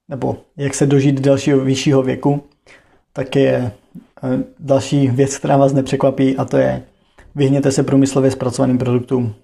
nebo 0.08 0.38
jak 0.58 0.74
se 0.74 0.86
dožít 0.86 1.20
dalšího 1.20 1.60
vyššího 1.60 2.03
věku, 2.03 2.44
tak 3.13 3.36
je 3.36 3.72
další 4.60 5.08
věc, 5.08 5.38
která 5.38 5.58
vás 5.58 5.74
nepřekvapí, 5.74 6.38
a 6.38 6.46
to 6.46 6.58
je 6.58 6.84
vyhněte 7.36 7.72
se 7.72 7.84
průmyslově 7.84 8.32
zpracovaným 8.32 8.77
produktům. 8.77 9.36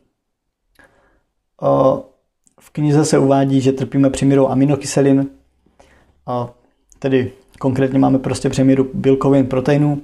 V 2.59 2.69
knize 2.71 3.05
se 3.05 3.19
uvádí, 3.19 3.61
že 3.61 3.71
trpíme 3.71 4.09
přemírou 4.09 4.47
aminokyselin, 4.47 5.29
tedy 6.99 7.31
konkrétně 7.59 7.99
máme 7.99 8.19
prostě 8.19 8.49
přemíru 8.49 8.89
bílkovin 8.93 9.45
proteinů, 9.45 10.01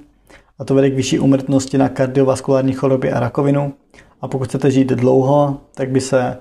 a 0.58 0.64
to 0.64 0.74
vede 0.74 0.90
k 0.90 0.94
vyšší 0.94 1.18
umrtnosti 1.18 1.78
na 1.78 1.88
kardiovaskulární 1.88 2.72
choroby 2.72 3.12
a 3.12 3.20
rakovinu. 3.20 3.72
A 4.20 4.28
pokud 4.28 4.48
chcete 4.48 4.70
žít 4.70 4.88
dlouho, 4.88 5.60
tak 5.74 5.90
by 5.90 6.00
se 6.00 6.36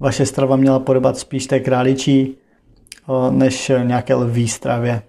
vaše 0.00 0.26
strava 0.26 0.56
měla 0.56 0.78
podobat 0.78 1.18
spíš 1.18 1.46
té 1.46 1.60
králičí, 1.60 2.36
než 3.30 3.72
nějaké 3.82 4.14
lví 4.14 4.48
stravě. 4.48 5.02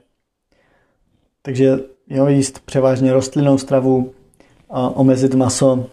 Takže 1.42 1.80
jo, 2.10 2.28
jíst 2.28 2.60
převážně 2.66 3.14
rostlinnou 3.14 3.58
stravu, 3.58 4.14
a 4.70 4.90
omezit 4.90 5.34
maso. 5.34 5.86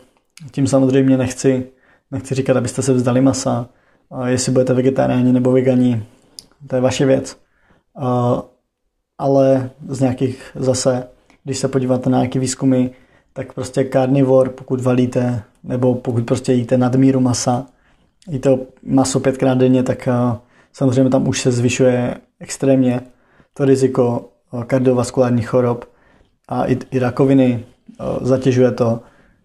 Tím 0.50 0.66
samozřejmě 0.66 1.16
nechci, 1.16 1.66
nechci 2.10 2.34
říkat, 2.34 2.56
abyste 2.56 2.82
se 2.82 2.92
vzdali 2.92 3.20
masa. 3.20 3.68
A 4.10 4.28
jestli 4.28 4.52
budete 4.52 4.74
vegetariáni 4.74 5.32
nebo 5.32 5.52
vegani, 5.52 6.02
to 6.66 6.76
je 6.76 6.82
vaše 6.82 7.06
věc. 7.06 7.36
A, 7.96 8.42
ale 9.18 9.70
z 9.88 10.00
nějakých 10.00 10.50
zase 10.54 11.08
když 11.44 11.58
se 11.58 11.68
podíváte 11.68 12.10
na 12.10 12.18
nějaké 12.18 12.38
výzkumy, 12.38 12.86
tak 13.32 13.52
prostě 13.52 13.88
carnivore, 13.92 14.50
pokud 14.50 14.80
valíte, 14.80 15.42
nebo 15.64 15.94
pokud 15.94 16.24
prostě 16.26 16.52
jíte 16.52 16.78
nadmíru 16.78 17.20
masa, 17.20 17.66
jíte 18.28 18.58
maso 18.82 19.20
pětkrát 19.20 19.58
denně, 19.58 19.82
tak 19.82 20.08
eh, 20.08 20.12
samozřejmě 20.72 21.10
tam 21.10 21.28
už 21.28 21.40
se 21.40 21.52
zvyšuje 21.52 22.14
extrémně 22.40 23.00
to 23.54 23.64
riziko 23.64 24.28
eh, 24.60 24.64
kardiovaskulárních 24.64 25.48
chorob. 25.48 25.84
A 26.48 26.64
i, 26.64 26.78
i 26.90 26.98
rakoviny, 26.98 27.64
eh, 28.00 28.04
zatěžuje 28.20 28.72
to. 28.72 29.00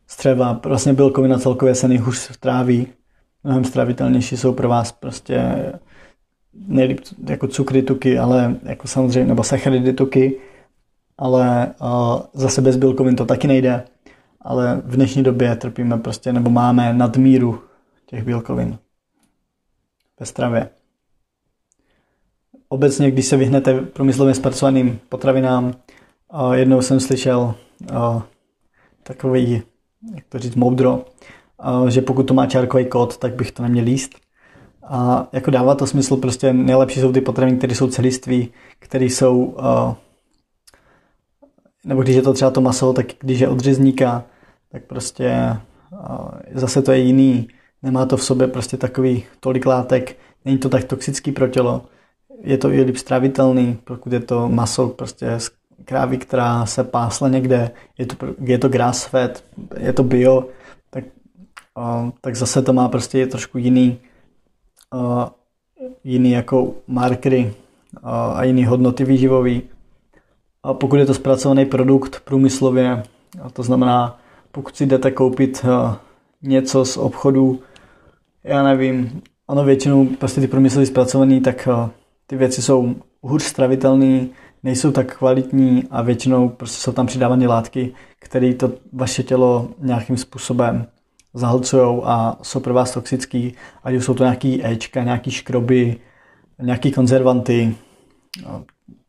Střeva, 0.07 0.59
vlastně 0.65 0.93
bílkovina 0.93 1.39
celkově 1.39 1.75
se 1.75 1.87
nejhůř 1.87 2.37
tráví, 2.39 2.87
mnohem 3.43 3.63
stravitelnější 3.63 4.37
jsou 4.37 4.53
pro 4.53 4.69
vás 4.69 4.91
prostě 4.91 5.55
nejlíp 6.53 6.99
jako 7.29 7.47
cukry, 7.47 7.81
tuky, 7.81 8.19
ale 8.19 8.55
jako 8.63 8.87
samozřejmě, 8.87 9.27
nebo 9.27 9.43
sacharidy, 9.43 9.93
tuky, 9.93 10.39
ale 11.17 11.73
uh, 11.81 12.21
zase 12.33 12.61
bez 12.61 12.77
bílkovin 12.77 13.15
to 13.15 13.25
taky 13.25 13.47
nejde. 13.47 13.85
Ale 14.41 14.81
v 14.85 14.95
dnešní 14.95 15.23
době 15.23 15.55
trpíme 15.55 15.97
prostě, 15.97 16.33
nebo 16.33 16.49
máme 16.49 16.93
nadmíru 16.93 17.61
těch 18.05 18.23
bílkovin 18.23 18.77
ve 20.19 20.25
stravě. 20.25 20.69
Obecně, 22.69 23.11
když 23.11 23.25
se 23.25 23.37
vyhnete 23.37 23.81
průmyslově 23.81 24.33
zpracovaným 24.33 24.99
potravinám, 25.09 25.73
uh, 26.33 26.53
jednou 26.53 26.81
jsem 26.81 26.99
slyšel 26.99 27.55
uh, 27.91 28.21
takový, 29.03 29.61
jak 30.15 30.25
to 30.29 30.39
říct, 30.39 30.55
moudro, 30.55 31.05
uh, 31.81 31.87
že 31.87 32.01
pokud 32.01 32.23
to 32.23 32.33
má 32.33 32.45
čárkový 32.45 32.85
kód, 32.85 33.17
tak 33.17 33.35
bych 33.35 33.51
to 33.51 33.63
neměl 33.63 33.85
líst. 33.85 34.28
A 34.89 35.27
jako 35.31 35.51
dává 35.51 35.75
to 35.75 35.87
smysl, 35.87 36.17
prostě 36.17 36.53
nejlepší 36.53 36.99
jsou 36.99 37.11
ty 37.11 37.21
potraviny, 37.21 37.57
které 37.57 37.75
jsou 37.75 37.87
celiství, 37.87 38.51
které 38.79 39.05
jsou, 39.05 39.43
uh, 39.43 39.93
nebo 41.85 42.01
když 42.01 42.15
je 42.15 42.21
to 42.21 42.33
třeba 42.33 42.51
to 42.51 42.61
maso, 42.61 42.93
tak 42.93 43.05
když 43.19 43.39
je 43.39 43.47
od 43.47 43.59
řezníka, 43.59 44.23
tak 44.71 44.83
prostě 44.83 45.57
uh, 45.91 46.29
zase 46.53 46.81
to 46.81 46.91
je 46.91 46.99
jiný, 46.99 47.47
nemá 47.83 48.05
to 48.05 48.17
v 48.17 48.23
sobě 48.23 48.47
prostě 48.47 48.77
takový 48.77 49.23
tolik 49.39 49.65
látek, 49.65 50.17
není 50.45 50.57
to 50.57 50.69
tak 50.69 50.83
toxický 50.83 51.31
pro 51.31 51.47
tělo, 51.47 51.85
je 52.41 52.57
to 52.57 52.71
i 52.71 52.81
líp 52.81 52.97
stravitelný, 52.97 53.77
pokud 53.83 54.13
je 54.13 54.19
to 54.19 54.49
maso 54.49 54.87
prostě 54.87 55.39
z 55.39 55.51
krávy, 55.85 56.17
která 56.17 56.65
se 56.65 56.83
pásla 56.83 57.29
někde, 57.29 57.71
je 57.97 58.05
to, 58.05 58.15
je 58.39 58.57
to 58.57 58.69
grass 58.69 59.05
fed, 59.05 59.43
je 59.77 59.93
to 59.93 60.03
bio, 60.03 60.45
tak, 60.89 61.03
uh, 61.77 62.09
tak 62.21 62.35
zase 62.35 62.61
to 62.61 62.73
má 62.73 62.89
prostě 62.89 63.27
trošku 63.27 63.57
jiný, 63.57 63.99
jiný 66.03 66.31
jako 66.31 66.73
markery 66.87 67.53
a 68.03 68.43
jiný 68.43 68.65
hodnoty 68.65 69.05
výživový. 69.05 69.61
A 70.63 70.73
pokud 70.73 70.95
je 70.95 71.05
to 71.05 71.13
zpracovaný 71.13 71.65
produkt 71.65 72.19
průmyslově, 72.19 73.03
a 73.41 73.49
to 73.49 73.63
znamená, 73.63 74.19
pokud 74.51 74.75
si 74.75 74.85
jdete 74.85 75.11
koupit 75.11 75.65
něco 76.41 76.85
z 76.85 76.97
obchodu, 76.97 77.59
já 78.43 78.63
nevím, 78.63 79.21
ono 79.47 79.63
většinou 79.63 80.05
prostě 80.05 80.41
ty 80.41 80.47
průmyslově 80.47 80.85
zpracovaný, 80.85 81.41
tak 81.41 81.67
ty 82.27 82.35
věci 82.35 82.61
jsou 82.61 82.95
hůř 83.21 83.43
stravitelné, 83.43 84.27
nejsou 84.63 84.91
tak 84.91 85.17
kvalitní 85.17 85.83
a 85.91 86.01
většinou 86.01 86.49
prostě 86.49 86.81
jsou 86.81 86.91
tam 86.91 87.07
přidávané 87.07 87.47
látky, 87.47 87.93
které 88.19 88.53
to 88.53 88.71
vaše 88.93 89.23
tělo 89.23 89.69
nějakým 89.79 90.17
způsobem 90.17 90.87
zahlcují 91.33 92.01
a 92.03 92.37
jsou 92.41 92.59
pro 92.59 92.73
vás 92.73 92.91
toxický, 92.91 93.53
ať 93.83 93.95
už 93.95 94.05
jsou 94.05 94.13
to 94.13 94.23
nějaký 94.23 94.65
Ečka, 94.65 95.03
nějaký 95.03 95.31
škroby, 95.31 95.95
nějaký 96.61 96.91
konzervanty, 96.91 97.75
no, 98.43 98.65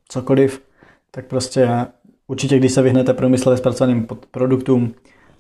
cokoliv, 0.09 0.63
tak 1.11 1.27
prostě 1.27 1.87
určitě, 2.27 2.59
když 2.59 2.73
se 2.73 2.83
vyhnete 2.83 3.15
průmyslově 3.15 3.59
zpracovaným 3.59 4.07
produktům, 4.31 4.95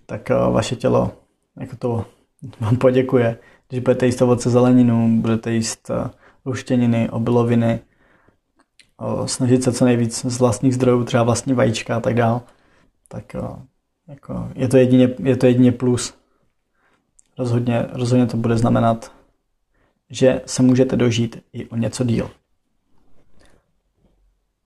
tak 0.06 0.30
eh, 0.30 0.34
vaše 0.34 0.76
tělo 0.76 1.12
jako 1.60 1.76
to 1.76 2.04
vám 2.60 2.76
poděkuje. 2.76 3.38
Když 3.68 3.80
budete 3.80 4.06
jíst 4.06 4.22
ovoce 4.22 4.50
zeleninu, 4.50 5.20
budete 5.20 5.52
jíst 5.52 5.90
eh, 5.90 6.10
luštěniny, 6.46 7.10
obiloviny, 7.10 7.80
snažit 9.26 9.62
se 9.62 9.72
co 9.72 9.84
nejvíc 9.84 10.24
z 10.24 10.38
vlastních 10.38 10.74
zdrojů, 10.74 11.04
třeba 11.04 11.22
vlastní 11.22 11.52
vajíčka 11.52 11.96
a 11.96 12.00
tak 12.00 12.14
dál, 12.14 12.42
tak 13.08 13.36
jako, 14.08 14.48
je, 14.54 14.68
to 14.68 14.76
jedině, 14.76 15.14
je 15.18 15.36
to 15.36 15.46
jedině 15.46 15.72
plus. 15.72 16.14
Rozhodně, 17.40 17.86
rozhodně 17.92 18.26
to 18.26 18.36
bude 18.36 18.58
znamenat, 18.58 19.12
že 20.10 20.42
se 20.46 20.62
můžete 20.62 20.96
dožít 20.96 21.42
i 21.52 21.68
o 21.68 21.76
něco 21.76 22.04
díl. 22.04 22.30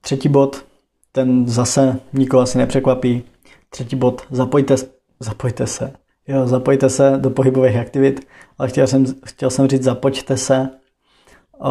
Třetí 0.00 0.28
bod, 0.28 0.64
ten 1.12 1.48
zase 1.48 2.00
nikoho 2.12 2.42
asi 2.42 2.58
nepřekvapí. 2.58 3.22
Třetí 3.70 3.96
bod, 3.96 4.26
zapojte, 4.30 4.74
zapojte 5.20 5.66
se. 5.66 5.92
Jo, 6.28 6.46
zapojte 6.46 6.88
se 6.88 7.12
do 7.16 7.30
pohybových 7.30 7.76
aktivit, 7.76 8.28
ale 8.58 8.68
chtěl 8.68 8.86
jsem, 8.86 9.04
chtěl 9.24 9.50
jsem 9.50 9.68
říct, 9.68 9.82
zapojte 9.82 10.36
se 10.36 10.68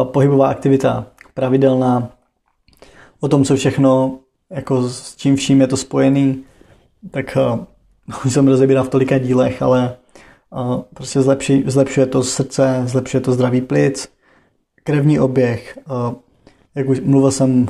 pohybová 0.04 0.48
aktivita 0.48 1.06
pravidelná, 1.34 2.10
o 3.20 3.28
tom, 3.28 3.44
co 3.44 3.56
všechno, 3.56 4.18
jako 4.50 4.88
s 4.88 5.16
čím 5.16 5.36
vším 5.36 5.60
je 5.60 5.66
to 5.66 5.76
spojený, 5.76 6.44
tak 7.10 7.36
uh, 7.36 7.64
už 8.26 8.32
jsem 8.32 8.48
rozebíral 8.48 8.84
v 8.84 8.88
tolika 8.88 9.18
dílech, 9.18 9.62
ale 9.62 9.96
prostě 10.94 11.22
zlepší, 11.22 11.64
zlepšuje 11.66 12.06
to 12.06 12.22
srdce, 12.22 12.82
zlepšuje 12.86 13.20
to 13.20 13.32
zdraví 13.32 13.60
plic, 13.60 14.08
krevní 14.84 15.20
oběh, 15.20 15.78
jak 16.74 16.88
už 16.88 17.00
mluvil 17.00 17.30
jsem 17.30 17.68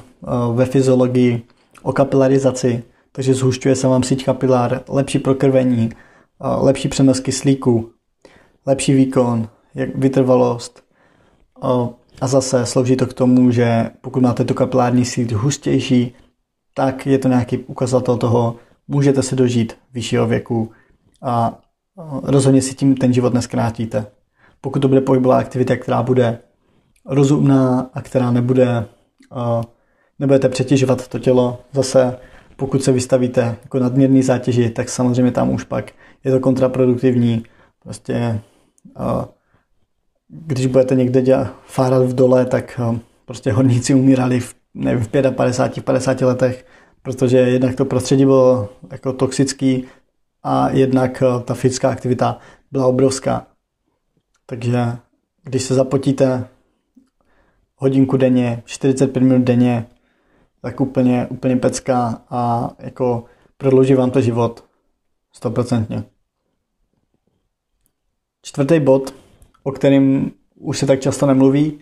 ve 0.55 0.67
fyziologii 0.67 1.43
o 1.83 1.93
kapilarizaci, 1.93 2.83
takže 3.13 3.35
zhušťuje 3.35 3.77
se 3.77 3.89
vám 3.89 4.03
síť 4.03 4.25
kapilár, 4.25 4.81
lepší 4.89 5.19
prokrvení, 5.19 5.91
lepší 6.41 6.89
přenos 6.89 7.21
kyslíku, 7.21 7.91
lepší 8.67 8.95
výkon, 8.95 9.49
vytrvalost, 9.95 10.85
a 12.21 12.27
zase 12.27 12.67
slouží 12.67 12.97
to 12.97 13.07
k 13.07 13.13
tomu, 13.13 13.51
že 13.51 13.91
pokud 14.01 14.23
máte 14.23 14.45
tu 14.45 14.55
kapilární 14.55 15.05
síť 15.05 15.33
hustější, 15.33 16.15
tak 16.75 17.07
je 17.07 17.19
to 17.19 17.29
nějaký 17.29 17.59
ukazatel 17.59 18.17
toho, 18.17 18.57
můžete 18.89 19.23
se 19.23 19.37
dožít 19.37 19.73
vyššího 19.93 20.27
věku 20.27 20.73
a 21.23 21.59
rozhodně 22.23 22.63
si 22.63 22.75
tím 22.75 22.97
ten 22.97 23.13
život 23.13 23.35
neskrátíte. 23.35 24.07
Pokud 24.61 24.79
to 24.79 24.89
bude 24.89 25.01
pohybová 25.01 25.39
aktivita, 25.39 25.77
která 25.77 26.03
bude 26.03 26.39
rozumná 27.07 27.91
a 27.95 28.03
která 28.03 28.31
nebude, 28.31 28.87
nebudete 30.19 30.49
přetěžovat 30.49 31.09
to 31.09 31.19
tělo, 31.19 31.59
zase 31.73 32.19
pokud 32.57 32.85
se 32.85 32.93
vystavíte 32.93 33.57
jako 33.63 33.79
nadměrný 33.79 34.23
zátěži, 34.23 34.71
tak 34.71 34.89
samozřejmě 34.89 35.33
tam 35.33 35.51
už 35.51 35.65
pak 35.65 35.93
je 36.25 36.31
to 36.31 36.41
kontraproduktivní. 36.41 37.43
Prostě 37.83 38.41
když 40.29 40.67
budete 40.67 40.95
někde 40.95 41.23
dělat, 41.23 41.55
fárat 41.67 42.03
v 42.03 42.15
dole, 42.15 42.47
tak 42.47 42.81
prostě 43.25 43.53
horníci 43.53 43.95
umírali 43.95 44.41
v, 44.41 44.55
nevím, 44.75 45.05
v 45.05 45.09
55, 45.31 45.85
50 45.85 46.21
letech, 46.21 46.67
protože 47.03 47.39
jednak 47.39 47.75
to 47.75 47.85
prostředí 47.85 48.25
bylo 48.25 48.69
jako 48.93 49.13
toxický 49.13 49.85
a 50.45 50.71
jednak 50.71 51.23
eh, 51.23 51.43
ta 51.45 51.55
fyzická 51.55 51.91
aktivita 51.91 52.39
byla 52.73 52.87
obrovská. 52.87 53.47
Takže 54.47 54.99
když 55.43 55.63
se 55.63 55.75
zapotíte 55.75 56.49
hodinku 57.77 58.17
denně, 58.17 58.63
45 58.65 59.21
minut 59.21 59.43
denně, 59.43 59.87
tak 60.63 60.81
úplně, 60.81 61.27
úplně 61.31 61.57
pecka 61.57 62.23
a 62.31 62.71
jako 62.79 63.25
prodlouží 63.57 63.95
vám 63.95 64.11
to 64.11 64.21
život 64.21 64.65
stoprocentně. 65.33 66.05
Čtvrtý 68.43 68.81
bod 68.81 69.25
o 69.65 69.73
kterém 69.73 70.31
už 70.55 70.79
se 70.79 70.87
tak 70.87 71.01
často 71.01 71.27
nemluví. 71.27 71.79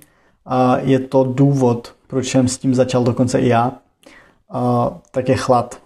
A 0.46 0.78
je 0.78 0.98
to 0.98 1.24
důvod, 1.24 1.94
proč 2.06 2.28
jsem 2.28 2.48
s 2.48 2.58
tím 2.58 2.74
začal 2.74 3.04
dokonce 3.04 3.40
i 3.40 3.48
já. 3.48 3.72
A 4.50 4.90
tak 5.10 5.28
je 5.28 5.36
chlad. 5.36 5.82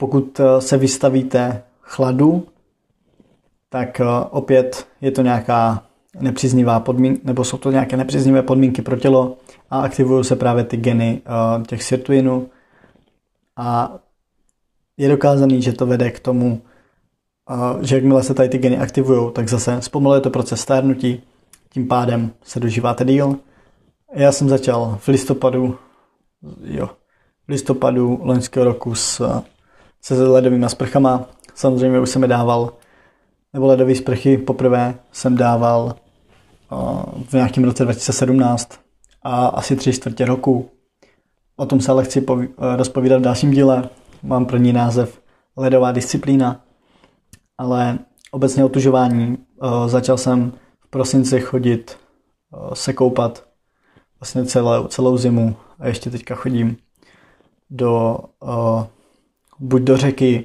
Pokud 0.00 0.40
eh, 0.40 0.60
se 0.60 0.76
vystavíte 0.76 1.62
chladu, 1.80 2.46
tak 3.68 4.00
eh, 4.00 4.04
opět 4.30 4.86
je 5.00 5.10
to 5.10 5.22
nějaká 5.22 5.82
nepříznivá 6.20 6.80
podmínka, 6.80 7.20
nebo 7.24 7.44
jsou 7.44 7.58
to 7.58 7.70
nějaké 7.70 7.96
nepříznivé 7.96 8.42
podmínky 8.42 8.82
pro 8.82 8.96
tělo 8.96 9.36
a 9.70 9.80
aktivují 9.80 10.24
se 10.24 10.36
právě 10.36 10.64
ty 10.64 10.76
geny 10.76 11.22
eh, 11.24 11.62
těch 11.64 11.82
sirtuinů 11.82 12.50
a 13.56 13.98
je 14.96 15.08
dokázaný, 15.08 15.62
že 15.62 15.72
to 15.72 15.86
vede 15.86 16.10
k 16.10 16.20
tomu, 16.20 16.62
že 17.80 17.94
jakmile 17.96 18.22
se 18.22 18.34
tady 18.34 18.48
ty 18.48 18.58
geny 18.58 18.78
aktivují, 18.78 19.32
tak 19.32 19.48
zase 19.48 19.82
zpomaluje 19.82 20.20
to 20.20 20.30
proces 20.30 20.60
stárnutí, 20.60 21.22
tím 21.70 21.88
pádem 21.88 22.32
se 22.42 22.60
dožíváte 22.60 23.04
díl. 23.04 23.36
Já 24.14 24.32
jsem 24.32 24.48
začal 24.48 24.98
v 25.00 25.08
listopadu, 25.08 25.78
jo, 26.64 26.86
v 27.46 27.48
listopadu 27.48 28.20
loňského 28.22 28.64
roku 28.64 28.94
s, 28.94 29.42
se 30.02 30.28
ledovými 30.28 30.68
sprchama. 30.68 31.26
Samozřejmě 31.54 32.00
už 32.00 32.10
jsem 32.10 32.22
je 32.22 32.28
dával, 32.28 32.72
nebo 33.52 33.66
ledové 33.66 33.94
sprchy 33.94 34.38
poprvé 34.38 34.94
jsem 35.12 35.36
dával 35.36 35.94
v 37.28 37.32
nějakém 37.32 37.64
roce 37.64 37.84
2017 37.84 38.80
a 39.22 39.46
asi 39.46 39.76
tři 39.76 39.92
čtvrtě 39.92 40.24
roku. 40.24 40.70
O 41.56 41.66
tom 41.66 41.80
se 41.80 41.92
ale 41.92 42.04
chci 42.04 42.26
rozpovídat 42.76 43.20
v 43.20 43.24
dalším 43.24 43.50
díle. 43.50 43.88
Mám 44.22 44.46
pro 44.46 44.56
ní 44.56 44.72
název 44.72 45.20
Ledová 45.56 45.92
disciplína 45.92 46.60
ale 47.58 47.98
obecně 48.30 48.64
otužování. 48.64 49.38
Uh, 49.62 49.88
začal 49.88 50.16
jsem 50.16 50.52
v 50.80 50.90
prosinci 50.90 51.40
chodit 51.40 51.98
se 52.74 52.92
koupat 52.92 53.44
vlastně 54.20 54.44
celou, 54.44 54.86
celou 54.86 55.16
zimu 55.16 55.56
a 55.78 55.86
ještě 55.86 56.10
teďka 56.10 56.34
chodím 56.34 56.76
do 57.70 58.18
buď 59.60 59.82
do 59.82 59.96
řeky 59.96 60.44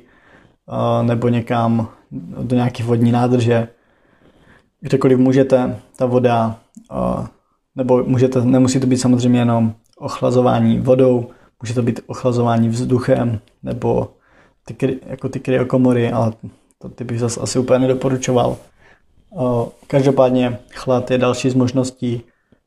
nebo 1.02 1.28
někam 1.28 1.88
do 2.42 2.56
nějaké 2.56 2.84
vodní 2.84 3.12
nádrže. 3.12 3.68
Kdekoliv 4.82 5.18
můžete, 5.18 5.80
ta 5.98 6.06
voda, 6.06 6.60
nebo 7.76 8.04
můžete, 8.04 8.46
nemusí 8.46 8.80
to 8.80 8.88
být 8.88 8.98
samozřejmě 8.98 9.40
jenom 9.40 9.74
ochlazování 9.98 10.80
vodou, 10.80 11.30
může 11.62 11.74
to 11.74 11.82
být 11.82 12.00
ochlazování 12.08 12.70
vzduchem 12.70 13.40
nebo 13.64 14.14
ty, 14.66 15.00
jako 15.06 15.30
ty 15.30 15.40
kryokomory, 15.40 16.12
ale 16.12 16.34
to 16.82 16.90
ty 16.90 17.04
bych 17.04 17.20
zase 17.20 17.42
asi 17.42 17.60
úplně 17.60 17.80
nedoporučoval. 17.80 18.58
Každopádně 19.88 20.60
chlad 20.74 21.12
je 21.12 21.18
další 21.18 21.50
z 21.50 21.56
možností, 21.56 22.22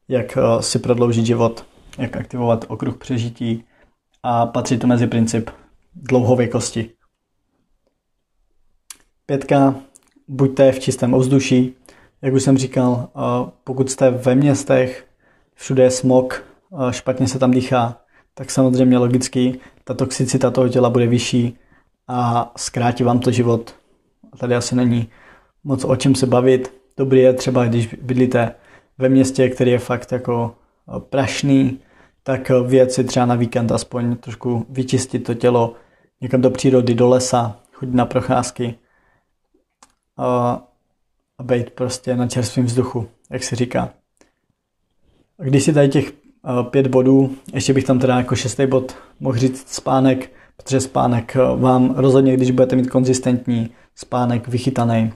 jak 0.09 0.39
si 0.61 0.79
prodloužit 0.79 1.27
život, 1.27 1.67
jak 1.99 2.17
aktivovat 2.17 2.65
okruh 2.69 2.97
přežití 2.97 3.65
a 4.23 4.47
patří 4.47 4.79
to 4.79 4.87
mezi 4.87 5.07
princip 5.07 5.51
dlouhověkosti. 6.03 6.91
Pětka, 9.27 9.75
buďte 10.29 10.73
v 10.73 10.79
čistém 10.79 11.15
ovzduší, 11.15 11.75
jak 12.23 12.35
už 12.35 12.43
jsem 12.43 12.59
říkal, 12.59 13.09
pokud 13.65 13.91
jste 13.91 14.11
ve 14.11 14.35
městech, 14.35 15.07
všude 15.55 15.83
je 15.83 15.91
smog, 15.91 16.45
špatně 16.91 17.29
se 17.29 17.39
tam 17.39 17.51
dýchá, 17.51 18.01
tak 18.35 18.51
samozřejmě 18.51 18.99
logicky 18.99 19.61
ta 19.85 19.95
toxicita 19.95 20.51
toho 20.51 20.69
těla 20.69 20.91
bude 20.91 21.07
vyšší 21.07 21.59
a 22.09 22.53
zkrátí 22.57 23.05
vám 23.05 23.21
to 23.21 23.31
život. 23.31 23.75
Tady 24.39 24.55
asi 24.55 24.75
není 24.75 25.09
moc 25.65 25.85
o 25.85 25.97
čem 25.97 26.15
se 26.15 26.27
bavit. 26.27 26.75
Dobrý 26.97 27.21
je 27.21 27.33
třeba, 27.33 27.65
když 27.65 27.95
bydlíte 27.95 28.55
ve 28.99 29.09
městě, 29.09 29.49
který 29.49 29.71
je 29.71 29.79
fakt 29.79 30.13
jako 30.13 30.55
prašný, 30.99 31.81
tak 32.23 32.51
věci 32.67 33.05
třeba 33.05 33.27
na 33.27 33.35
víkend 33.35 33.73
aspoň 33.73 34.17
trošku 34.17 34.67
vyčistit 34.69 35.25
to 35.25 35.35
tělo 35.35 35.75
někam 36.20 36.40
do 36.40 36.50
přírody, 36.50 36.94
do 36.94 37.09
lesa, 37.09 37.61
chodit 37.72 37.94
na 37.94 38.07
procházky 38.07 38.79
a, 40.16 40.62
být 41.42 41.70
prostě 41.70 42.16
na 42.16 42.29
čerstvém 42.29 42.66
vzduchu, 42.66 43.09
jak 43.31 43.42
se 43.42 43.57
říká. 43.57 43.90
A 45.38 45.42
když 45.42 45.64
si 45.64 45.72
tady 45.72 45.88
těch 45.88 46.12
pět 46.70 46.87
bodů, 46.87 47.37
ještě 47.55 47.72
bych 47.72 47.85
tam 47.85 47.98
teda 47.98 48.16
jako 48.16 48.37
šestý 48.37 48.66
bod 48.66 48.96
mohl 49.20 49.38
říct 49.38 49.68
spánek, 49.68 50.33
protože 50.57 50.81
spánek 50.81 51.37
vám 51.57 51.94
rozhodně, 51.94 52.37
když 52.37 52.50
budete 52.50 52.76
mít 52.76 52.90
konzistentní 52.90 53.70
spánek 53.94 54.48
vychytaný, 54.48 55.12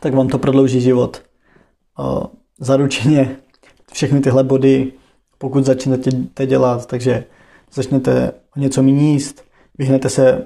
tak 0.00 0.14
vám 0.14 0.28
to 0.28 0.38
prodlouží 0.38 0.80
život. 0.80 1.22
Zaručeně 2.58 3.36
všechny 3.92 4.20
tyhle 4.20 4.44
body, 4.44 4.92
pokud 5.38 5.64
začnete 5.64 6.46
dělat, 6.46 6.86
takže 6.86 7.24
začnete 7.72 8.32
něco 8.56 8.82
méně 8.82 9.18
vyhnete 9.78 10.08
se, 10.08 10.44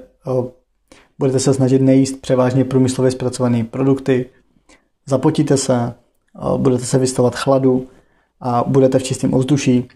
budete 1.18 1.40
se 1.40 1.54
snažit 1.54 1.82
nejíst 1.82 2.20
převážně 2.20 2.64
průmyslově 2.64 3.10
zpracované 3.10 3.64
produkty, 3.64 4.26
zapotíte 5.06 5.56
se, 5.56 5.94
budete 6.56 6.84
se 6.84 6.98
vystavovat 6.98 7.36
chladu 7.36 7.86
a 8.40 8.64
budete 8.66 8.98
v 8.98 9.02
čistém 9.02 9.34
ovzduší, 9.34 9.88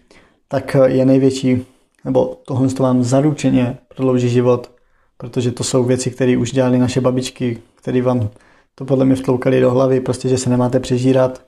tak 0.47 0.75
je 0.85 1.05
největší, 1.05 1.65
nebo 2.05 2.37
tohle 2.47 2.67
to 2.67 2.83
vám 2.83 3.03
zaručeně 3.03 3.77
prodlouží 3.95 4.29
život, 4.29 4.71
protože 5.17 5.51
to 5.51 5.63
jsou 5.63 5.83
věci, 5.83 6.11
které 6.11 6.37
už 6.37 6.51
dělali 6.51 6.77
naše 6.77 7.01
babičky, 7.01 7.57
které 7.75 8.01
vám 8.01 8.29
to 8.75 8.85
podle 8.85 9.05
mě 9.05 9.15
vtloukali 9.15 9.61
do 9.61 9.71
hlavy, 9.71 9.99
prostě, 9.99 10.29
že 10.29 10.37
se 10.37 10.49
nemáte 10.49 10.79
přežírat, 10.79 11.41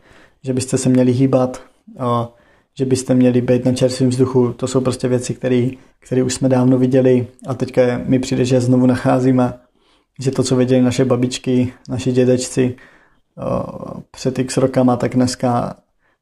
že 0.43 0.53
byste 0.53 0.77
se 0.77 0.89
měli 0.89 1.11
hýbat, 1.11 1.61
že 2.79 2.85
byste 2.85 3.15
měli 3.15 3.41
být 3.41 3.65
na 3.65 3.73
čerstvém 3.73 4.09
vzduchu. 4.09 4.53
To 4.53 4.67
jsou 4.67 4.81
prostě 4.81 5.07
věci, 5.07 5.33
které 5.99 6.23
už 6.23 6.33
jsme 6.33 6.49
dávno 6.49 6.77
viděli 6.77 7.27
a 7.47 7.53
teďka 7.53 7.81
mi 8.05 8.19
přijde, 8.19 8.45
že 8.45 8.61
znovu 8.61 8.85
nacházíme, 8.85 9.53
že 10.19 10.31
to, 10.31 10.43
co 10.43 10.55
viděli 10.55 10.81
naše 10.81 11.05
babičky, 11.05 11.73
naši 11.89 12.11
dědečci 12.11 12.75
před 14.11 14.39
x 14.39 14.57
rokama, 14.57 14.95
tak 14.95 15.15
dneska, 15.15 15.75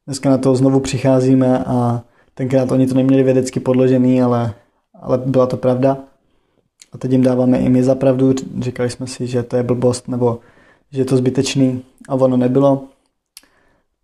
dneska 0.06 0.30
na 0.30 0.38
to 0.38 0.54
znovu 0.54 0.80
přicházíme 0.80 1.64
a 1.66 2.02
tenkrát 2.34 2.72
oni 2.72 2.86
to 2.86 2.94
neměli 2.94 3.22
vědecky 3.22 3.60
podložený, 3.60 4.22
ale, 4.22 4.54
ale 4.94 5.18
byla 5.18 5.46
to 5.46 5.56
pravda. 5.56 5.96
A 6.92 6.98
teď 6.98 7.12
jim 7.12 7.22
dáváme 7.22 7.58
i 7.58 7.68
my 7.68 7.82
za 7.82 7.94
pravdu. 7.94 8.34
Říkali 8.60 8.90
jsme 8.90 9.06
si, 9.06 9.26
že 9.26 9.42
to 9.42 9.56
je 9.56 9.62
blbost 9.62 10.08
nebo 10.08 10.38
že 10.90 11.00
je 11.00 11.04
to 11.04 11.16
zbytečný 11.16 11.82
a 12.08 12.14
ono 12.14 12.36
nebylo. 12.36 12.84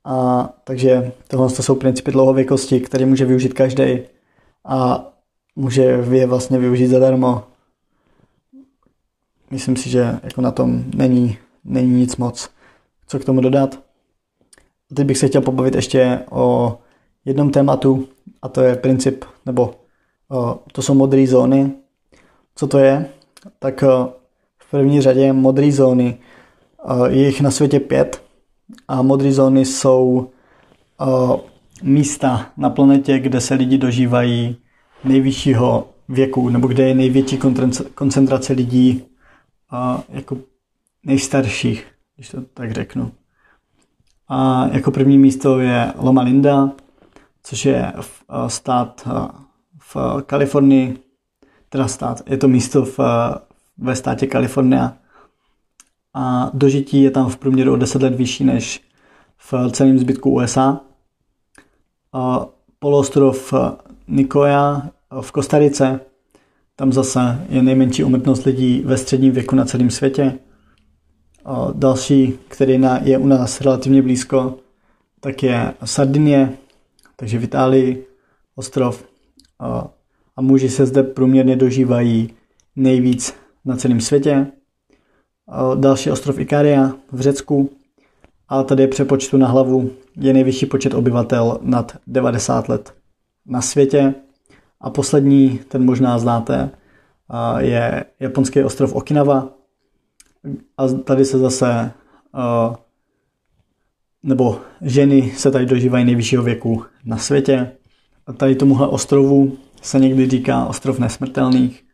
A, 0.05 0.49
takže 0.65 1.13
tohle 1.29 1.51
jsou 1.51 1.75
principy 1.75 2.11
dlouhověkosti, 2.11 2.81
které 2.81 3.07
může 3.07 3.25
využít 3.25 3.53
každý 3.53 3.99
a 4.65 5.07
může 5.57 5.83
je 5.83 6.27
vlastně 6.27 6.59
využít 6.59 6.87
zadarmo. 6.87 7.45
Myslím 9.51 9.77
si, 9.77 9.91
že 9.91 10.19
jako 10.23 10.41
na 10.41 10.51
tom 10.51 10.85
není, 10.97 11.39
není 11.65 11.91
nic 11.91 12.17
moc, 12.17 12.51
co 13.07 13.19
k 13.19 13.25
tomu 13.25 13.41
dodat. 13.41 13.75
A 14.91 14.95
teď 14.95 15.07
bych 15.07 15.19
se 15.19 15.29
chtěl 15.29 15.41
pobavit 15.41 15.75
ještě 15.75 16.21
o 16.31 16.79
jednom 17.25 17.51
tématu 17.51 18.09
a 18.43 18.49
to 18.49 18.61
je 18.61 18.77
princip, 18.77 19.25
nebo 19.47 19.75
o, 20.31 20.59
to 20.73 20.83
jsou 20.83 20.95
modré 20.95 21.27
zóny. 21.27 21.73
Co 22.55 22.67
to 22.67 22.79
je? 22.79 23.07
Tak 23.59 23.83
o, 23.83 24.13
v 24.59 24.71
první 24.71 25.01
řadě 25.01 25.33
modré 25.33 25.73
zóny 25.73 26.19
je 27.09 27.27
jich 27.27 27.41
na 27.41 27.51
světě 27.51 27.81
pět 27.81 28.24
a 28.89 29.03
modré 29.03 29.33
zóny 29.33 29.65
jsou 29.65 30.31
místa 31.83 32.47
na 32.57 32.71
planetě, 32.71 33.19
kde 33.19 33.41
se 33.41 33.55
lidi 33.55 33.79
dožívají 33.79 34.57
nejvyššího 35.05 35.89
věku, 36.09 36.49
nebo 36.49 36.69
kde 36.69 36.89
je 36.89 36.95
největší 36.95 37.39
koncentrace 37.95 38.53
lidí 38.53 39.05
jako 40.09 40.37
nejstarších, 41.05 41.87
když 42.17 42.29
to 42.29 42.43
tak 42.55 42.73
řeknu. 42.73 43.13
A 44.29 44.69
jako 44.73 44.91
první 44.91 45.19
místo 45.19 45.61
je 45.61 45.93
Loma 45.99 46.23
Linda, 46.23 46.71
což 47.43 47.65
je 47.65 47.93
stát 48.47 49.09
v 49.79 50.23
Kalifornii, 50.27 50.99
teda 51.69 51.89
stát, 51.89 52.23
je 52.27 52.37
to 52.37 52.49
místo 52.49 52.85
v, 52.85 52.99
ve 53.79 53.97
státě 53.97 54.27
Kalifornia 54.27 54.97
a 56.15 56.51
dožití 56.55 57.03
je 57.03 57.11
tam 57.11 57.29
v 57.29 57.37
průměru 57.37 57.73
o 57.73 57.77
10 57.77 58.03
let 58.03 58.15
vyšší 58.15 58.45
než 58.45 58.83
v 59.39 59.71
celém 59.71 59.99
zbytku 59.99 60.31
USA. 60.31 60.81
Poloostrov 62.79 63.55
Nikoja 64.09 64.91
v 65.21 65.33
Kostarice, 65.33 66.01
tam 66.77 66.93
zase 66.93 67.47
je 67.49 67.63
nejmenší 67.63 68.05
umrtnost 68.05 68.45
lidí 68.45 68.83
ve 68.85 68.97
středním 68.97 69.33
věku 69.33 69.57
na 69.57 69.65
celém 69.65 69.91
světě. 69.91 70.39
Další, 71.73 72.39
který 72.49 72.81
je 73.03 73.19
u 73.19 73.27
nás 73.27 73.61
relativně 73.61 74.03
blízko, 74.03 74.59
tak 75.21 75.43
je 75.43 75.75
Sardinie, 75.85 76.53
takže 77.17 77.39
v 77.39 77.45
Itálii 77.45 78.07
ostrov. 78.55 79.05
A 80.37 80.41
muži 80.41 80.69
se 80.69 80.87
zde 80.87 81.03
průměrně 81.03 81.57
dožívají 81.57 82.31
nejvíc 82.77 83.35
na 83.65 83.77
celém 83.77 84.01
světě 84.01 84.47
další 85.75 86.11
ostrov 86.11 86.39
Ikaria 86.39 86.93
v 87.13 87.21
Řecku 87.21 87.71
a 88.49 88.63
tady 88.63 88.83
je 88.83 88.89
přepočtu 88.89 89.37
na 89.37 89.49
hlavu 89.49 89.91
je 90.17 90.33
nejvyšší 90.33 90.67
počet 90.67 90.95
obyvatel 90.95 91.59
nad 91.63 91.97
90 92.07 92.69
let 92.69 92.95
na 93.47 93.61
světě. 93.61 94.15
A 94.81 94.91
poslední, 94.91 95.61
ten 95.69 95.85
možná 95.85 96.19
znáte, 96.19 96.71
je 97.59 98.05
japonský 98.21 98.63
ostrov 98.63 98.93
Okinawa. 98.93 99.49
A 100.79 100.89
tady 100.89 101.25
se 101.25 101.39
zase, 101.39 101.93
nebo 104.23 104.61
ženy 104.81 105.33
se 105.37 105.51
tady 105.51 105.67
dožívají 105.67 106.05
nejvyššího 106.05 106.43
věku 106.43 106.85
na 107.05 107.17
světě. 107.17 107.73
A 108.27 108.33
tady 108.33 108.55
tomuhle 108.57 108.89
ostrovu 108.89 109.57
se 109.83 109.99
někdy 109.99 110.31
říká 110.31 110.67
ostrov 110.67 110.99
nesmrtelných. 110.99 111.85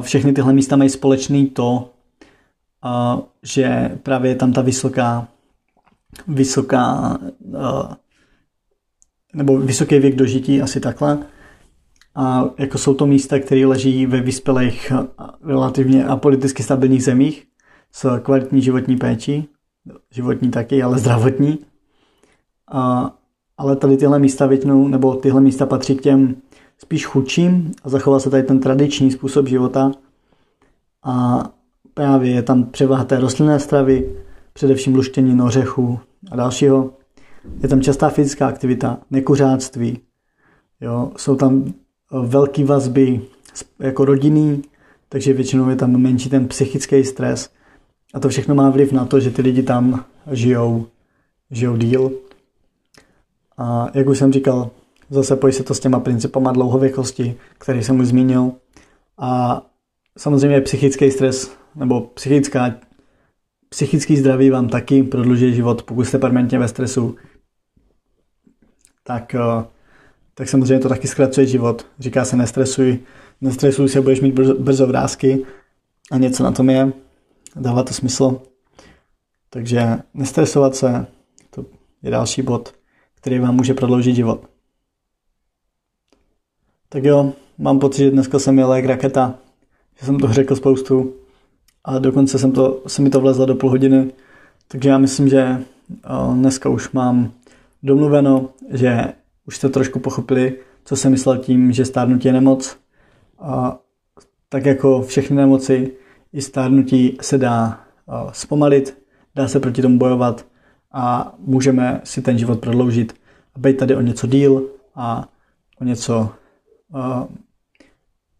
Všechny 0.00 0.32
tyhle 0.32 0.52
místa 0.52 0.76
mají 0.76 0.90
společný 0.90 1.46
to, 1.46 1.93
že 3.42 3.98
právě 4.02 4.30
je 4.30 4.36
tam 4.36 4.52
ta 4.52 4.62
vysoká, 4.62 5.28
vysoká 6.28 7.18
nebo 9.34 9.58
vysoký 9.58 9.98
věk 9.98 10.16
dožití, 10.16 10.62
asi 10.62 10.80
takhle. 10.80 11.18
A 12.14 12.44
jako 12.58 12.78
jsou 12.78 12.94
to 12.94 13.06
místa, 13.06 13.38
které 13.38 13.66
leží 13.66 14.06
ve 14.06 14.20
vyspělých 14.20 14.92
relativně 15.42 16.04
a 16.04 16.16
politicky 16.16 16.62
stabilních 16.62 17.04
zemích 17.04 17.46
s 17.92 18.20
kvalitní 18.20 18.62
životní 18.62 18.96
péčí, 18.96 19.48
životní 20.10 20.50
taky, 20.50 20.82
ale 20.82 20.98
zdravotní. 20.98 21.58
A, 22.70 23.14
ale 23.58 23.76
tady 23.76 23.96
tyhle 23.96 24.18
místa 24.18 24.46
většinou, 24.46 24.88
nebo 24.88 25.14
tyhle 25.14 25.40
místa 25.40 25.66
patří 25.66 25.96
k 25.96 26.02
těm 26.02 26.36
spíš 26.78 27.06
chudším 27.06 27.72
a 27.84 27.88
zachová 27.88 28.20
se 28.20 28.30
tady 28.30 28.42
ten 28.42 28.60
tradiční 28.60 29.10
způsob 29.10 29.48
života. 29.48 29.92
A 31.02 31.44
právě 31.94 32.30
je 32.30 32.42
tam 32.42 32.64
převaha 32.64 33.04
té 33.04 33.20
rostlinné 33.20 33.60
stravy, 33.60 34.16
především 34.52 34.94
luštění 34.94 35.42
ořechů 35.42 36.00
a 36.30 36.36
dalšího. 36.36 36.90
Je 37.62 37.68
tam 37.68 37.82
častá 37.82 38.08
fyzická 38.08 38.48
aktivita, 38.48 38.98
nekuřáctví, 39.10 39.98
jo, 40.80 41.12
jsou 41.16 41.36
tam 41.36 41.64
eh, 41.66 41.72
velké 42.26 42.64
vazby 42.64 43.20
jako 43.78 44.04
rodinný, 44.04 44.62
takže 45.08 45.32
většinou 45.32 45.68
je 45.68 45.76
tam 45.76 45.96
menší 45.96 46.30
ten 46.30 46.48
psychický 46.48 47.04
stres 47.04 47.50
a 48.14 48.20
to 48.20 48.28
všechno 48.28 48.54
má 48.54 48.70
vliv 48.70 48.92
na 48.92 49.04
to, 49.04 49.20
že 49.20 49.30
ty 49.30 49.42
lidi 49.42 49.62
tam 49.62 50.04
žijou, 50.32 50.86
žijou 51.50 51.76
díl. 51.76 52.12
A 53.58 53.88
jak 53.94 54.08
už 54.08 54.18
jsem 54.18 54.32
říkal, 54.32 54.70
zase 55.10 55.36
pojí 55.36 55.52
se 55.52 55.62
to 55.62 55.74
s 55.74 55.80
těma 55.80 56.00
principama 56.00 56.52
dlouhověkosti, 56.52 57.36
který 57.58 57.82
jsem 57.82 58.00
už 58.00 58.06
zmínil. 58.06 58.52
A 59.18 59.62
samozřejmě 60.18 60.60
psychický 60.60 61.10
stres 61.10 61.50
nebo 61.76 62.00
psychická, 62.00 62.74
psychický 63.68 64.16
zdraví 64.16 64.50
vám 64.50 64.68
taky 64.68 65.02
prodlužuje 65.02 65.52
život, 65.52 65.82
pokud 65.82 66.04
jste 66.04 66.18
permanentně 66.18 66.58
ve 66.58 66.68
stresu, 66.68 67.16
tak, 69.02 69.34
eh, 69.34 69.64
tak 70.34 70.48
samozřejmě 70.48 70.78
to 70.78 70.88
taky 70.88 71.08
zkracuje 71.08 71.46
život. 71.46 71.86
Říká 71.98 72.24
se 72.24 72.36
nestresuj, 72.36 72.98
nestresuj 73.40 73.88
se, 73.88 74.00
budeš 74.00 74.20
mít 74.20 74.34
brzo, 74.34 74.54
brzo 74.54 74.86
vrázky 74.86 75.46
a 76.10 76.18
něco 76.18 76.44
na 76.44 76.52
tom 76.52 76.70
je. 76.70 76.92
Dává 77.56 77.82
to 77.82 77.94
smysl. 77.94 78.42
Takže 79.50 79.98
nestresovat 80.14 80.76
se, 80.76 81.06
to 81.50 81.64
je 82.02 82.10
další 82.10 82.42
bod, 82.42 82.74
který 83.14 83.38
vám 83.38 83.56
může 83.56 83.74
prodloužit 83.74 84.16
život. 84.16 84.46
Tak 86.88 87.04
jo, 87.04 87.32
mám 87.58 87.78
pocit, 87.78 88.02
že 88.02 88.10
dneska 88.10 88.38
jsem 88.38 88.58
jel 88.58 88.74
jak 88.74 88.84
raketa, 88.84 89.38
že 90.00 90.06
jsem 90.06 90.18
to 90.18 90.32
řekl 90.32 90.56
spoustu 90.56 91.14
a 91.84 91.98
dokonce 91.98 92.38
jsem 92.38 92.52
to, 92.52 92.82
se 92.86 93.02
mi 93.02 93.10
to 93.10 93.20
vlezlo 93.20 93.46
do 93.46 93.54
půl 93.54 93.70
hodiny, 93.70 94.12
takže 94.68 94.88
já 94.88 94.98
myslím, 94.98 95.28
že 95.28 95.62
dneska 96.34 96.68
už 96.68 96.92
mám 96.92 97.32
domluveno, 97.82 98.48
že 98.70 99.12
už 99.46 99.56
jste 99.56 99.68
trošku 99.68 99.98
pochopili, 99.98 100.58
co 100.84 100.96
jsem 100.96 101.12
myslel 101.12 101.38
tím, 101.38 101.72
že 101.72 101.84
stárnutí 101.84 102.28
je 102.28 102.32
nemoc. 102.32 102.76
A 103.38 103.78
tak 104.48 104.66
jako 104.66 105.02
všechny 105.02 105.36
nemoci, 105.36 105.92
i 106.32 106.42
stárnutí 106.42 107.18
se 107.20 107.38
dá 107.38 107.84
zpomalit, 108.32 108.98
dá 109.34 109.48
se 109.48 109.60
proti 109.60 109.82
tomu 109.82 109.98
bojovat 109.98 110.46
a 110.92 111.34
můžeme 111.38 112.00
si 112.04 112.22
ten 112.22 112.38
život 112.38 112.60
prodloužit 112.60 113.14
a 113.54 113.58
být 113.58 113.76
tady 113.76 113.96
o 113.96 114.00
něco 114.00 114.26
díl 114.26 114.68
a 114.94 115.28
o 115.80 115.84
něco 115.84 116.28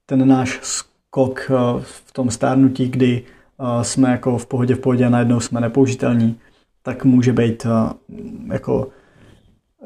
ten 0.06 0.28
náš 0.28 0.60
skok 0.62 1.50
v 1.80 2.12
tom 2.12 2.30
stárnutí, 2.30 2.88
kdy 2.88 3.24
jsme 3.82 4.10
jako 4.10 4.38
v 4.38 4.46
pohodě 4.46 4.74
v 4.74 4.78
pohodě 4.78 5.06
a 5.06 5.10
najednou 5.10 5.40
jsme 5.40 5.60
nepoužitelní, 5.60 6.38
tak 6.82 7.04
může 7.04 7.32
být 7.32 7.66
jako 8.52 8.88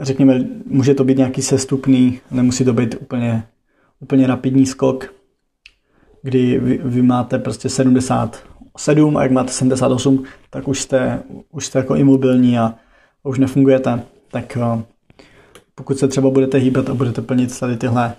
řekněme, 0.01 0.45
může 0.67 0.95
to 0.95 1.05
být 1.05 1.19
nějaký 1.19 1.43
sestupný, 1.43 2.21
nemusí 2.31 2.65
to 2.65 2.73
být 2.73 2.95
úplně, 3.01 3.43
úplně 4.01 4.27
rapidní 4.27 4.67
skok, 4.67 5.15
kdy 6.23 6.59
vy, 6.59 6.81
vy 6.85 7.03
máte 7.03 7.39
prostě 7.39 7.69
77 7.69 9.17
a 9.17 9.23
jak 9.23 9.33
máte 9.33 9.53
78, 9.53 10.25
tak 10.51 10.69
už 10.69 10.81
jste, 10.81 11.23
už 11.51 11.67
jste 11.67 11.79
jako 11.79 11.95
imobilní 11.95 12.59
a 12.59 12.75
už 13.23 13.39
nefungujete, 13.39 14.03
tak 14.31 14.59
pokud 15.75 15.99
se 15.99 16.09
třeba 16.09 16.31
budete 16.31 16.59
hýbat 16.59 16.91
a 16.91 16.95
budete 16.95 17.23
plnit 17.23 17.61
tady 17.61 17.77
tyhle, 17.77 18.15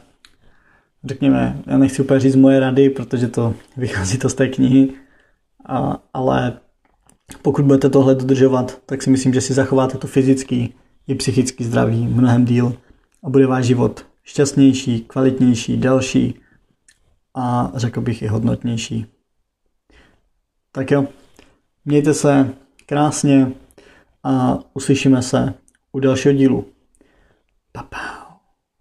řekněme, 1.03 1.59
já 1.67 1.77
nechci 1.77 2.01
úplně 2.01 2.19
říct 2.19 2.35
moje 2.35 2.59
rady, 2.59 2.89
protože 2.89 3.27
to 3.27 3.53
vychází 3.77 4.17
to 4.17 4.29
z 4.29 4.33
té 4.33 4.47
knihy, 4.47 4.89
a, 5.69 6.03
ale 6.13 6.59
pokud 7.41 7.65
budete 7.65 7.89
tohle 7.89 8.15
dodržovat, 8.15 8.81
tak 8.85 9.03
si 9.03 9.09
myslím, 9.09 9.33
že 9.33 9.41
si 9.41 9.53
zachováte 9.53 9.97
to 9.97 10.07
fyzický 10.07 10.73
i 11.07 11.15
psychický 11.15 11.63
zdraví 11.63 12.07
mnohem 12.07 12.45
díl 12.45 12.77
a 13.23 13.29
bude 13.29 13.47
váš 13.47 13.65
život 13.65 14.05
šťastnější, 14.23 15.01
kvalitnější, 15.01 15.77
delší 15.77 16.39
a 17.35 17.71
řekl 17.75 18.01
bych 18.01 18.21
i 18.21 18.27
hodnotnější. 18.27 19.05
Tak 20.71 20.91
jo, 20.91 21.07
mějte 21.85 22.13
se 22.13 22.53
krásně 22.85 23.51
a 24.23 24.59
uslyšíme 24.73 25.21
se 25.21 25.53
u 25.91 25.99
dalšího 25.99 26.33
dílu. 26.33 26.65
Pa, 27.71 27.83
pa. 27.83 28.28